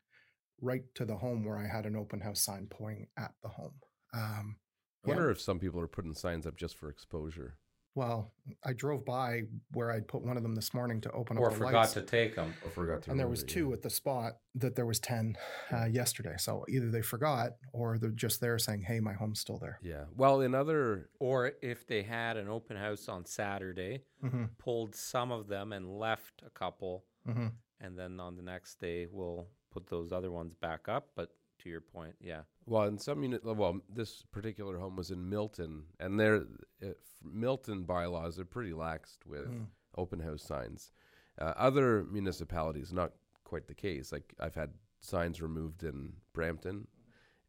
right 0.62 0.84
to 0.96 1.06
the 1.06 1.18
home 1.18 1.46
where 1.46 1.58
I 1.58 1.68
had 1.68 1.86
an 1.86 1.96
open 1.96 2.22
house 2.22 2.42
sign 2.44 2.68
pointing 2.70 3.08
at 3.18 3.34
the 3.42 3.50
home. 3.50 3.76
Um, 4.14 4.58
I 5.06 5.10
wonder 5.10 5.32
if 5.32 5.40
some 5.42 5.58
people 5.60 5.80
are 5.80 5.88
putting 5.88 6.14
signs 6.14 6.46
up 6.46 6.58
just 6.58 6.78
for 6.78 6.90
exposure. 6.90 7.58
Well, 8.00 8.32
I 8.64 8.72
drove 8.72 9.04
by 9.04 9.44
where 9.74 9.92
I'd 9.92 10.08
put 10.08 10.22
one 10.24 10.38
of 10.38 10.44
them 10.44 10.56
this 10.56 10.74
morning 10.74 11.02
to 11.02 11.12
open 11.12 11.38
Or 11.38 11.48
up 11.48 11.52
the 11.54 11.58
forgot 11.58 11.74
lights, 11.74 11.94
to 11.94 12.02
take 12.02 12.34
them. 12.36 12.54
I 12.66 12.70
forgot 12.70 13.02
to. 13.04 13.12
and 13.12 13.20
there 13.20 13.28
was 13.28 13.44
it, 13.44 13.50
two 13.50 13.68
yeah. 13.68 13.74
at 13.74 13.82
the 13.82 13.90
spot 13.90 14.38
that 14.56 14.74
there 14.78 14.86
was 14.86 15.00
ten 15.00 15.36
uh, 15.74 15.86
yesterday. 15.86 16.36
So 16.38 16.64
either 16.70 16.90
they 16.90 17.02
forgot 17.02 17.50
or 17.74 17.98
they're 17.98 18.10
just 18.12 18.40
there 18.40 18.58
saying, 18.58 18.84
"Hey, 18.84 19.02
my 19.02 19.12
home's 19.14 19.42
still 19.42 19.58
there." 19.60 19.80
Yeah. 19.84 20.06
Well, 20.16 20.40
in 20.42 20.56
other 20.56 21.10
Or 21.20 21.52
if 21.62 21.86
they 21.86 22.02
had 22.04 22.38
an 22.38 22.48
open 22.48 22.78
house 22.78 23.10
on 23.10 23.26
Saturday, 23.26 24.04
Mm-hmm, 24.24 24.46
pulled 24.58 24.96
some 24.96 25.32
of 25.32 25.48
them 25.48 25.72
and 25.72 25.98
left 25.98 26.42
a 26.46 26.50
couple, 26.50 27.06
mm-hmm. 27.28 27.48
and 27.80 27.98
then 28.00 28.20
on 28.20 28.36
the 28.36 28.42
next 28.42 28.80
day 28.82 29.08
we'll 29.10 29.48
put 29.72 29.88
those 29.88 30.12
other 30.12 30.32
ones 30.32 30.54
back 30.56 30.90
up. 30.90 31.10
But 31.16 31.30
to 31.60 31.70
your 31.70 31.82
point, 31.82 32.16
yeah, 32.20 32.42
well, 32.66 32.84
in 32.88 32.98
some 32.98 33.24
unit, 33.24 33.44
well, 33.44 33.80
this 33.94 34.24
particular 34.32 34.78
home 34.78 34.96
was 34.96 35.12
in 35.12 35.30
Milton, 35.30 35.84
and 36.00 36.20
their 36.20 36.46
uh, 36.84 36.88
Milton 37.24 37.84
bylaws 37.84 38.40
are 38.40 38.46
pretty 38.46 38.72
laxed 38.72 39.26
with 39.26 39.48
Mm. 39.48 39.68
open 39.98 40.20
house 40.20 40.44
signs. 40.44 40.92
Uh, 41.40 41.54
other 41.56 42.04
municipalities, 42.04 42.92
not 42.94 43.14
quite 43.44 43.68
the 43.68 43.74
case. 43.74 44.12
Like 44.12 44.34
I've 44.40 44.56
had 44.56 44.74
signs 45.00 45.42
removed 45.42 45.84
in 45.84 46.14
Brampton, 46.34 46.88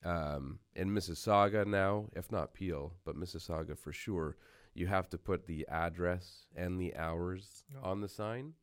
um, 0.05 0.61
in 0.75 0.91
Mississauga 0.91 1.67
now, 1.67 2.09
if 2.17 2.31
not 2.33 2.55
Peel, 2.55 2.95
but 3.05 3.17
Mississauga 3.17 3.77
for 3.77 3.93
sure. 3.93 4.37
You 4.75 4.87
have 4.87 5.09
to 5.11 5.19
put 5.19 5.47
the 5.47 5.67
address 5.69 6.47
and 6.57 6.81
the 6.81 6.95
hours 6.97 7.65
Oh. 7.77 7.91
on 7.91 8.01
the 8.01 8.09
sign. 8.09 8.55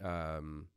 Um, 0.00 0.68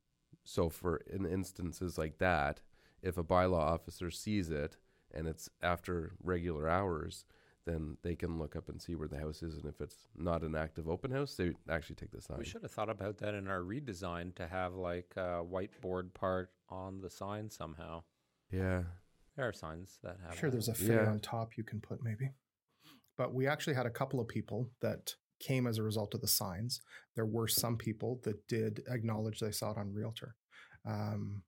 so 0.44 0.70
for 0.70 0.98
in 0.98 1.26
instances 1.26 1.98
like 1.98 2.18
that, 2.18 2.62
if 3.04 3.18
a 3.18 3.24
bylaw 3.24 3.60
officer 3.60 4.10
sees 4.10 4.50
it 4.50 4.78
and 5.14 5.28
it's 5.28 5.50
after 5.62 6.14
regular 6.24 6.68
hours, 6.68 7.26
then 7.66 7.98
they 8.02 8.16
can 8.16 8.40
look 8.40 8.56
up 8.56 8.68
and 8.70 8.82
see 8.82 8.96
where 8.96 9.08
the 9.08 9.20
house 9.20 9.44
is. 9.44 9.56
And 9.56 9.66
if 9.66 9.80
it's 9.80 10.08
not 10.18 10.42
an 10.42 10.56
active 10.56 10.90
open 10.90 11.12
house, 11.12 11.36
they 11.36 11.54
actually 11.70 11.96
take 11.98 12.12
the 12.12 12.22
sign. 12.22 12.38
we 12.40 12.46
should 12.46 12.64
have 12.64 12.72
thought 12.72 12.90
about 12.90 13.18
that 13.20 13.36
in 13.36 13.48
our 13.48 13.60
redesign 13.62 14.34
to 14.36 14.48
have 14.48 14.74
like 14.74 15.14
a 15.16 15.44
whiteboard 15.44 16.14
part 16.14 16.50
on 16.70 17.00
the 17.02 17.10
sign 17.10 17.50
somehow. 17.50 18.04
Yeah. 18.52 18.84
There 19.36 19.48
are 19.48 19.54
signs 19.54 20.00
that 20.04 20.18
have. 20.24 20.32
I'm 20.32 20.38
sure 20.38 20.50
that. 20.50 20.56
there's 20.56 20.68
a 20.68 20.74
figure 20.74 21.04
Yeah. 21.04 21.10
on 21.12 21.20
top 21.20 21.58
you 21.58 21.64
can 21.64 21.80
put 21.80 22.04
maybe. 22.04 22.32
But 23.18 23.34
we 23.34 23.48
actually 23.48 23.76
had 23.76 23.86
a 23.86 23.92
couple 23.92 24.20
of 24.20 24.28
people 24.28 24.70
that 24.82 25.16
came 25.40 25.68
as 25.68 25.78
a 25.78 25.84
result 25.84 26.14
of 26.16 26.22
the 26.22 26.28
signs. 26.28 26.82
There 27.16 27.26
were 27.26 27.48
some 27.48 27.78
people 27.78 28.20
that 28.24 28.48
did 28.48 28.82
acknowledge 28.90 29.40
they 29.40 29.52
saw 29.52 29.72
it 29.72 29.78
on 29.78 29.94
Realtor. 29.94 30.36
Um, 30.86 31.44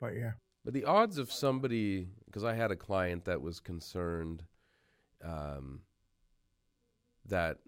but 0.00 0.14
yeah, 0.14 0.32
But 0.66 0.74
the 0.74 0.84
odds 0.84 1.18
of 1.18 1.30
somebody, 1.30 2.08
because 2.24 2.42
I 2.42 2.52
had 2.54 2.72
a 2.72 2.76
client 2.76 3.26
that 3.26 3.40
was 3.40 3.60
concerned 3.60 4.42
um, 5.24 5.82
that 7.24 7.58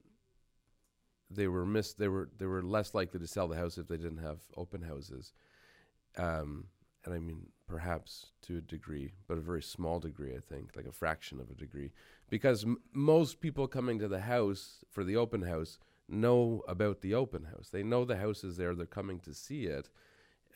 they 1.31 1.47
were 1.47 1.65
miss 1.65 1.93
they 1.95 2.09
were 2.09 2.29
they 2.39 2.47
were 2.47 2.61
less 2.61 2.95
likely 2.95 3.21
to 3.21 3.27
sell 3.29 3.47
the 3.47 3.57
house 3.57 3.79
if 3.79 3.87
they 3.87 3.99
didn't 3.99 4.19
have 4.19 4.41
open 4.57 4.83
houses. 4.83 5.33
Um, 6.17 6.65
and 7.05 7.15
I 7.15 7.21
mean 7.21 7.47
perhaps 7.69 8.33
to 8.43 8.57
a 8.57 8.61
degree, 8.61 9.13
but 9.29 9.39
a 9.39 9.43
very 9.43 9.63
small 9.63 10.01
degree, 10.01 10.35
I 10.35 10.41
think, 10.41 10.73
like 10.75 10.87
a 10.87 10.91
fraction 10.91 11.39
of 11.39 11.51
a 11.51 11.55
degree, 11.55 11.93
because 12.29 12.65
m- 12.65 12.79
most 12.93 13.39
people 13.39 13.69
coming 13.69 14.01
to 14.01 14.09
the 14.09 14.23
house 14.23 14.85
for 14.91 15.05
the 15.05 15.15
open 15.15 15.43
house 15.43 15.79
know 16.09 16.63
about 16.67 17.03
the 17.03 17.15
open 17.15 17.45
house. 17.45 17.69
They 17.71 17.85
know 17.85 18.05
the 18.05 18.17
house 18.17 18.43
is 18.43 18.57
there. 18.57 18.75
They're 18.75 18.87
coming 18.87 19.21
to 19.21 19.33
see 19.35 19.67
it. 19.67 19.89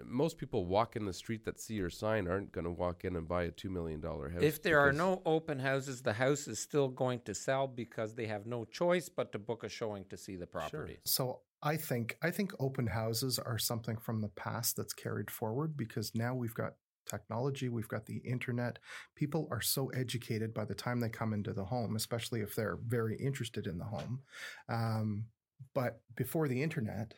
Most 0.05 0.39
people 0.39 0.67
walk 0.67 0.97
in 0.97 1.05
the 1.05 1.13
street 1.13 1.45
that 1.45 1.61
see 1.61 1.75
your 1.75 1.91
sign 1.91 2.27
aren't 2.27 2.53
going 2.53 2.65
to 2.65 2.71
walk 2.71 3.05
in 3.05 3.17
and 3.17 3.29
buy 3.29 3.45
a 3.45 3.51
two 3.51 3.71
million 3.71 4.01
dollar 4.01 4.29
house. 4.31 4.43
If 4.43 4.63
there 4.63 4.81
are 4.81 4.93
no 4.93 5.23
open 5.27 5.59
houses, 5.59 6.03
the 6.03 6.13
house 6.15 6.49
is 6.49 6.59
still 6.59 6.89
going 6.89 7.21
to 7.27 7.35
sell 7.35 7.67
because 7.67 8.15
they 8.15 8.27
have 8.27 8.47
no 8.47 8.65
choice 8.65 9.09
but 9.09 9.33
to 9.33 9.39
book 9.39 9.65
a 9.65 9.69
showing 9.69 10.05
to 10.11 10.17
see 10.17 10.37
the 10.37 10.47
property. 10.47 10.99
So 11.05 11.41
I 11.63 11.77
think 11.77 12.17
I 12.23 12.31
think 12.31 12.53
open 12.59 12.87
houses 12.89 13.39
are 13.39 13.59
something 13.59 13.97
from 13.97 14.21
the 14.21 14.29
past 14.29 14.77
that's 14.77 14.93
carried 14.95 15.31
forward 15.31 15.77
because 15.77 16.15
now 16.15 16.35
we've 16.35 16.55
got 16.55 16.75
technology, 17.07 17.69
we've 17.69 17.89
got 17.89 18.07
the 18.07 18.19
internet. 18.19 18.79
People 19.15 19.49
are 19.51 19.61
so 19.61 19.89
educated 19.89 20.55
by 20.55 20.65
the 20.65 20.75
time 20.75 21.01
they 21.01 21.09
come 21.09 21.33
into 21.33 21.53
the 21.53 21.65
home, 21.65 21.97
especially 21.97 22.41
if 22.41 22.55
they're 22.55 22.79
very 22.87 23.17
interested 23.17 23.67
in 23.67 23.77
the 23.79 23.85
home. 23.85 24.21
Um, 24.69 25.27
but 25.75 26.01
before 26.17 26.49
the 26.49 26.63
internet, 26.63 27.15
I- 27.15 27.17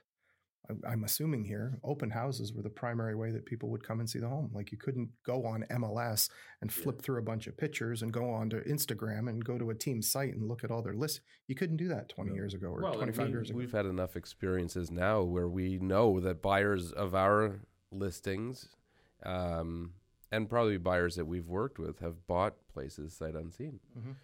I'm 0.87 1.05
assuming 1.05 1.44
here, 1.44 1.79
open 1.85 2.09
houses 2.11 2.53
were 2.55 2.62
the 2.62 2.70
primary 2.70 3.14
way 3.14 3.31
that 3.33 3.44
people 3.44 3.68
would 3.68 3.87
come 3.87 4.00
and 4.00 4.09
see 4.09 4.18
the 4.18 4.29
home. 4.29 4.50
Like 4.55 4.72
you 4.72 4.79
couldn't 4.79 5.11
go 5.22 5.44
on 5.44 5.64
MLS 5.70 6.31
and 6.62 6.72
flip 6.72 7.03
through 7.03 7.18
a 7.18 7.22
bunch 7.22 7.46
of 7.46 7.57
pictures 7.57 8.00
and 8.03 8.11
go 8.12 8.31
on 8.31 8.48
to 8.50 8.57
Instagram 8.62 9.29
and 9.29 9.44
go 9.44 9.59
to 9.59 9.68
a 9.70 9.74
team 9.74 10.00
site 10.00 10.33
and 10.35 10.48
look 10.48 10.64
at 10.64 10.70
all 10.70 10.81
their 10.81 10.94
lists. 10.94 11.20
You 11.48 11.55
couldn't 11.55 11.77
do 11.77 11.88
that 11.88 12.09
20 12.09 12.31
No. 12.31 12.37
years 12.37 12.55
ago 12.55 12.68
or 12.68 12.81
Well, 12.81 12.92
and 12.92 12.98
25 13.00 13.27
we- 13.27 13.33
years 13.33 13.50
ago. 13.50 13.59
We've 13.59 13.72
had 13.72 13.85
enough 13.87 14.16
experiences 14.16 14.90
now 14.90 15.22
where 15.22 15.48
we 15.48 15.79
know 15.79 16.18
that 16.20 16.40
buyers 16.40 16.92
of 16.92 17.14
our 17.14 17.61
listings, 17.92 18.74
um, 19.22 19.92
and 20.33 20.48
probably 20.48 20.79
buyers 20.79 21.16
that 21.16 21.27
we've 21.27 21.46
worked 21.48 21.79
with, 21.79 21.98
have 22.00 22.27
bought 22.27 22.66
places 22.68 23.12
sight 23.14 23.35
unseen. 23.35 23.81
Mhm. 23.98 24.16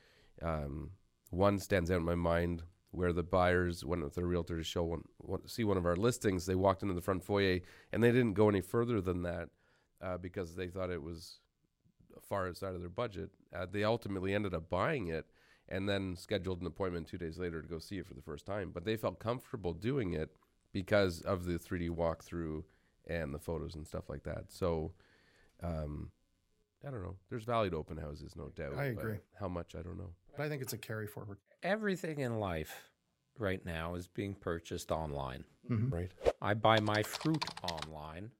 Um, 0.42 0.90
one 1.30 1.58
stands 1.58 1.90
out 1.90 1.98
in 1.98 2.04
my 2.04 2.14
mind 2.14 2.62
where 2.92 3.12
the 3.12 3.22
buyers 3.22 3.84
went 3.84 4.02
with 4.02 4.14
their 4.14 4.26
realtor 4.26 4.56
to 4.56 4.64
show 4.64 4.82
one, 4.82 5.02
one, 5.18 5.46
see 5.46 5.64
one 5.64 5.76
of 5.76 5.86
our 5.86 5.96
listings. 5.96 6.46
They 6.46 6.54
walked 6.54 6.82
into 6.82 6.94
the 6.94 7.00
front 7.00 7.24
foyer 7.24 7.60
and 7.92 8.02
they 8.02 8.10
didn't 8.10 8.34
go 8.34 8.48
any 8.48 8.60
further 8.60 9.00
than 9.00 9.22
that 9.22 9.48
uh, 10.02 10.18
because 10.18 10.56
they 10.56 10.68
thought 10.68 10.90
it 10.90 11.02
was 11.02 11.38
far 12.28 12.48
outside 12.48 12.74
of 12.74 12.80
their 12.80 12.90
budget. 12.90 13.30
Uh, 13.54 13.66
they 13.70 13.84
ultimately 13.84 14.34
ended 14.34 14.54
up 14.54 14.68
buying 14.68 15.08
it 15.08 15.26
and 15.68 15.88
then 15.88 16.16
scheduled 16.16 16.60
an 16.60 16.66
appointment 16.66 17.06
two 17.06 17.18
days 17.18 17.38
later 17.38 17.62
to 17.62 17.68
go 17.68 17.78
see 17.78 17.98
it 17.98 18.06
for 18.06 18.14
the 18.14 18.22
first 18.22 18.44
time. 18.44 18.70
But 18.74 18.84
they 18.84 18.96
felt 18.96 19.20
comfortable 19.20 19.72
doing 19.72 20.14
it 20.14 20.30
because 20.72 21.20
of 21.20 21.44
the 21.44 21.58
3D 21.58 21.90
walkthrough 21.90 22.64
and 23.06 23.32
the 23.32 23.38
photos 23.38 23.74
and 23.76 23.86
stuff 23.86 24.08
like 24.08 24.24
that. 24.24 24.46
So, 24.48 24.92
um, 25.62 26.10
I 26.86 26.90
don't 26.90 27.02
know. 27.02 27.16
There's 27.28 27.44
value 27.44 27.70
to 27.70 27.76
open 27.76 27.98
houses, 27.98 28.34
no 28.36 28.48
doubt. 28.56 28.74
I 28.78 28.92
but 28.92 29.00
agree. 29.02 29.16
How 29.38 29.48
much, 29.48 29.74
I 29.74 29.82
don't 29.82 29.98
know. 29.98 30.10
But 30.36 30.44
I 30.44 30.48
think 30.48 30.62
it's 30.62 30.72
a 30.72 30.78
carry 30.78 31.06
forward. 31.06 31.38
Everything 31.62 32.20
in 32.20 32.38
life 32.40 32.90
right 33.38 33.64
now 33.64 33.94
is 33.96 34.08
being 34.08 34.34
purchased 34.34 34.90
online. 34.90 35.44
Mhm. 35.68 35.92
Right. 35.92 36.10
I 36.40 36.54
buy 36.54 36.80
my 36.80 37.02
fruit 37.02 37.44
online. 37.62 38.30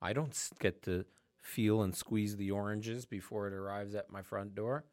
I 0.00 0.12
don't 0.14 0.34
get 0.60 0.82
to 0.84 1.04
feel 1.42 1.82
and 1.82 1.94
squeeze 1.94 2.36
the 2.36 2.50
oranges 2.50 3.04
before 3.04 3.46
it 3.48 3.52
arrives 3.52 3.94
at 3.94 4.10
my 4.10 4.22
front 4.22 4.54
door. 4.54 4.84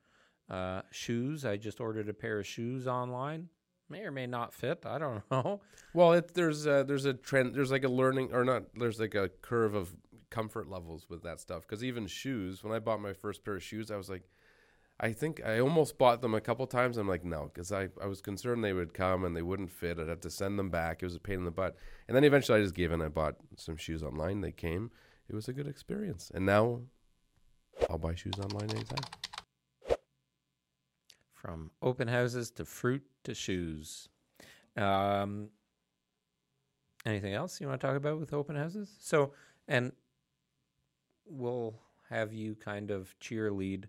Uh, 0.50 0.82
shoes, 0.92 1.46
I 1.46 1.58
just 1.58 1.80
ordered 1.80 2.10
a 2.10 2.14
pair 2.14 2.40
of 2.40 2.48
shoes 2.48 2.88
online. 2.88 3.50
May 3.90 4.02
or 4.04 4.12
may 4.12 4.28
not 4.28 4.54
fit. 4.54 4.86
I 4.86 4.98
don't 4.98 5.24
know. 5.32 5.62
Well, 5.94 6.14
it, 6.14 6.34
there's 6.34 6.66
a, 6.66 6.84
there's 6.86 7.06
a 7.06 7.14
trend. 7.14 7.56
There's 7.56 7.72
like 7.72 7.86
a 7.86 7.90
learning, 7.90 8.34
or 8.34 8.44
not. 8.44 8.64
There's 8.76 9.00
like 9.00 9.16
a 9.16 9.30
curve 9.42 9.76
of 9.76 9.96
comfort 10.30 10.70
levels 10.70 11.08
with 11.10 11.24
that 11.24 11.40
stuff. 11.40 11.62
Because 11.62 11.84
even 11.84 12.08
shoes, 12.08 12.64
when 12.64 12.74
I 12.74 12.80
bought 12.80 13.02
my 13.02 13.14
first 13.14 13.44
pair 13.44 13.56
of 13.56 13.64
shoes, 13.64 13.92
I 13.92 13.98
was 13.98 14.10
like, 14.10 14.24
I 15.00 15.12
think 15.12 15.42
I 15.46 15.60
almost 15.60 15.98
bought 15.98 16.22
them 16.22 16.34
a 16.34 16.42
couple 16.42 16.66
times. 16.66 16.98
I'm 16.98 17.08
like, 17.08 17.24
no, 17.24 17.52
because 17.54 17.72
I, 17.72 17.90
I 18.02 18.08
was 18.08 18.20
concerned 18.20 18.64
they 18.64 18.74
would 18.74 18.96
come 18.96 19.26
and 19.26 19.36
they 19.36 19.44
wouldn't 19.44 19.70
fit. 19.70 20.00
I'd 20.00 20.08
have 20.08 20.22
to 20.22 20.32
send 20.32 20.58
them 20.58 20.70
back. 20.70 21.02
It 21.02 21.06
was 21.06 21.16
a 21.16 21.20
pain 21.20 21.40
in 21.40 21.46
the 21.46 21.52
butt. 21.52 21.76
And 22.08 22.16
then 22.16 22.24
eventually 22.24 22.60
I 22.60 22.64
just 22.64 22.74
gave 22.74 22.92
in. 22.92 23.02
I 23.02 23.10
bought 23.10 23.36
some 23.58 23.78
shoes 23.78 24.02
online. 24.02 24.42
They 24.42 24.52
came. 24.52 24.90
It 25.30 25.36
was 25.36 25.48
a 25.48 25.54
good 25.54 25.68
experience. 25.68 26.32
And 26.34 26.46
now 26.46 26.82
I'll 27.90 28.00
buy 28.00 28.16
shoes 28.16 28.40
online 28.40 28.72
anytime. 28.72 29.04
From 31.34 31.70
open 31.84 32.08
houses 32.08 32.50
to 32.52 32.66
fruit 32.66 33.04
to 33.26 33.36
shoes. 33.36 34.10
Um, 34.76 35.50
anything 37.06 37.34
else 37.34 37.62
you 37.62 37.68
want 37.68 37.80
to 37.80 37.88
talk 37.88 37.96
about 37.96 38.20
with 38.20 38.34
open 38.34 38.56
houses? 38.56 38.96
So, 39.00 39.34
and 39.68 39.92
we'll 41.30 41.76
have 42.10 42.34
you 42.34 42.56
kind 42.56 42.92
of 42.92 43.14
cheerlead 43.20 43.86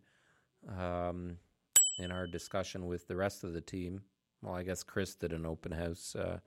um, 0.77 1.37
in 1.99 2.11
our 2.11 2.27
discussion 2.27 2.87
with 2.87 3.07
the 3.07 3.17
rest 3.17 3.45
of 3.45 3.53
the 3.53 3.61
team. 3.61 4.03
Well, 4.43 4.55
I 4.55 4.63
guess 4.63 4.83
Chris 4.83 5.15
did 5.15 5.33
an 5.33 5.47
open 5.47 5.73
house 5.73 6.15
uh, 6.17 6.39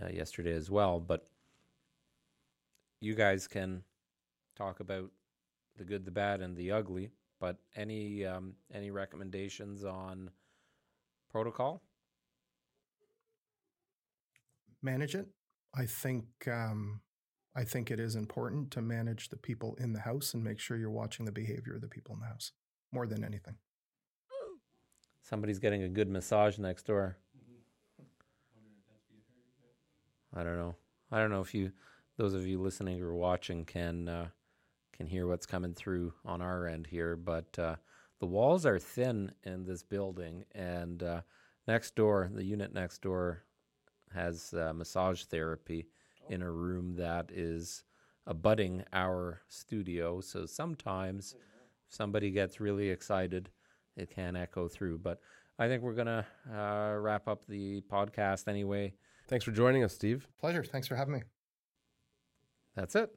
uh, 0.00 0.08
yesterday 0.08 0.52
as 0.52 0.70
well, 0.70 1.00
but 1.00 1.28
you 3.00 3.14
guys 3.14 3.46
can 3.46 3.82
talk 4.56 4.80
about 4.80 5.10
the 5.76 5.84
good, 5.84 6.04
the 6.04 6.10
bad, 6.10 6.40
and 6.40 6.56
the 6.56 6.72
ugly. 6.72 7.10
But 7.38 7.58
any 7.74 8.24
um, 8.24 8.54
any 8.72 8.90
recommendations 8.90 9.84
on 9.84 10.30
protocol? 11.30 11.82
Manage 14.82 15.14
it. 15.14 15.28
I 15.74 15.84
think 15.84 16.24
um, 16.50 17.00
I 17.56 17.64
think 17.64 17.90
it 17.90 17.98
is 17.98 18.16
important 18.16 18.70
to 18.72 18.82
manage 18.82 19.30
the 19.30 19.38
people 19.38 19.76
in 19.80 19.94
the 19.94 20.00
house 20.00 20.34
and 20.34 20.44
make 20.44 20.58
sure 20.58 20.76
you're 20.76 20.90
watching 20.90 21.24
the 21.24 21.32
behavior 21.32 21.76
of 21.76 21.80
the 21.80 21.88
people 21.88 22.14
in 22.14 22.20
the 22.20 22.26
house 22.26 22.52
more 22.92 23.06
than 23.06 23.24
anything. 23.24 23.54
Somebody's 25.22 25.58
getting 25.58 25.82
a 25.82 25.88
good 25.88 26.10
massage 26.10 26.58
next 26.58 26.86
door. 26.86 27.16
I 30.34 30.44
don't 30.44 30.58
know. 30.58 30.76
I 31.10 31.18
don't 31.18 31.30
know 31.30 31.40
if 31.40 31.54
you, 31.54 31.72
those 32.18 32.34
of 32.34 32.46
you 32.46 32.60
listening 32.60 33.00
or 33.00 33.14
watching, 33.14 33.64
can 33.64 34.06
uh, 34.06 34.28
can 34.92 35.06
hear 35.06 35.26
what's 35.26 35.46
coming 35.46 35.72
through 35.72 36.12
on 36.26 36.42
our 36.42 36.66
end 36.66 36.86
here. 36.86 37.16
But 37.16 37.58
uh, 37.58 37.76
the 38.20 38.26
walls 38.26 38.66
are 38.66 38.78
thin 38.78 39.32
in 39.44 39.64
this 39.64 39.82
building, 39.82 40.44
and 40.54 41.02
uh, 41.02 41.20
next 41.66 41.94
door, 41.94 42.30
the 42.32 42.44
unit 42.44 42.74
next 42.74 43.00
door, 43.00 43.44
has 44.12 44.52
uh, 44.52 44.74
massage 44.74 45.24
therapy 45.24 45.88
in 46.28 46.42
a 46.42 46.50
room 46.50 46.96
that 46.96 47.30
is 47.32 47.84
abutting 48.26 48.84
our 48.92 49.40
studio. 49.48 50.20
So 50.20 50.46
sometimes, 50.46 51.34
if 51.88 51.94
somebody 51.94 52.30
gets 52.30 52.60
really 52.60 52.90
excited, 52.90 53.50
it 53.96 54.10
can 54.10 54.36
echo 54.36 54.68
through. 54.68 54.98
But 54.98 55.20
I 55.58 55.68
think 55.68 55.82
we're 55.82 55.94
gonna 55.94 56.26
uh, 56.52 56.94
wrap 56.98 57.28
up 57.28 57.46
the 57.46 57.82
podcast 57.90 58.48
anyway. 58.48 58.94
Thanks 59.28 59.44
for 59.44 59.52
joining 59.52 59.82
us, 59.84 59.94
Steve. 59.94 60.26
Pleasure. 60.40 60.62
Thanks 60.62 60.86
for 60.86 60.96
having 60.96 61.14
me. 61.14 61.22
That's 62.74 62.94
it. 62.94 63.10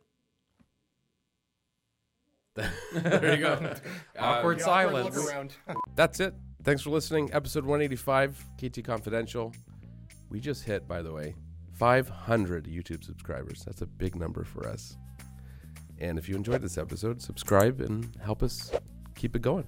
there 2.94 3.36
you 3.36 3.42
go. 3.42 3.54
Awkward 3.54 3.80
The 4.14 4.22
awkward 4.22 4.62
silence. 4.62 5.16
look 5.16 5.30
around. 5.30 5.56
That's 5.96 6.20
it. 6.20 6.34
Thanks 6.64 6.82
for 6.82 6.90
listening. 6.90 7.30
Episode 7.34 7.64
185, 7.64 8.44
KT 8.58 8.84
Confidential. 8.84 9.54
We 10.30 10.40
just 10.40 10.64
hit, 10.64 10.88
by 10.88 11.02
the 11.02 11.12
way, 11.14 11.36
500 11.80 12.66
YouTube 12.66 13.06
subscribers. 13.06 13.64
That's 13.66 13.82
a 13.82 13.88
big 13.88 14.16
number 14.16 14.44
for 14.44 14.68
us. 14.68 14.98
And 15.98 16.20
if 16.20 16.28
you 16.28 16.36
enjoyed 16.36 16.62
this 16.62 16.78
episode, 16.78 17.22
subscribe 17.22 17.80
and 17.80 18.16
help 18.22 18.44
us 18.44 18.72
keep 19.16 19.36
it 19.36 19.42
going. 19.42 19.66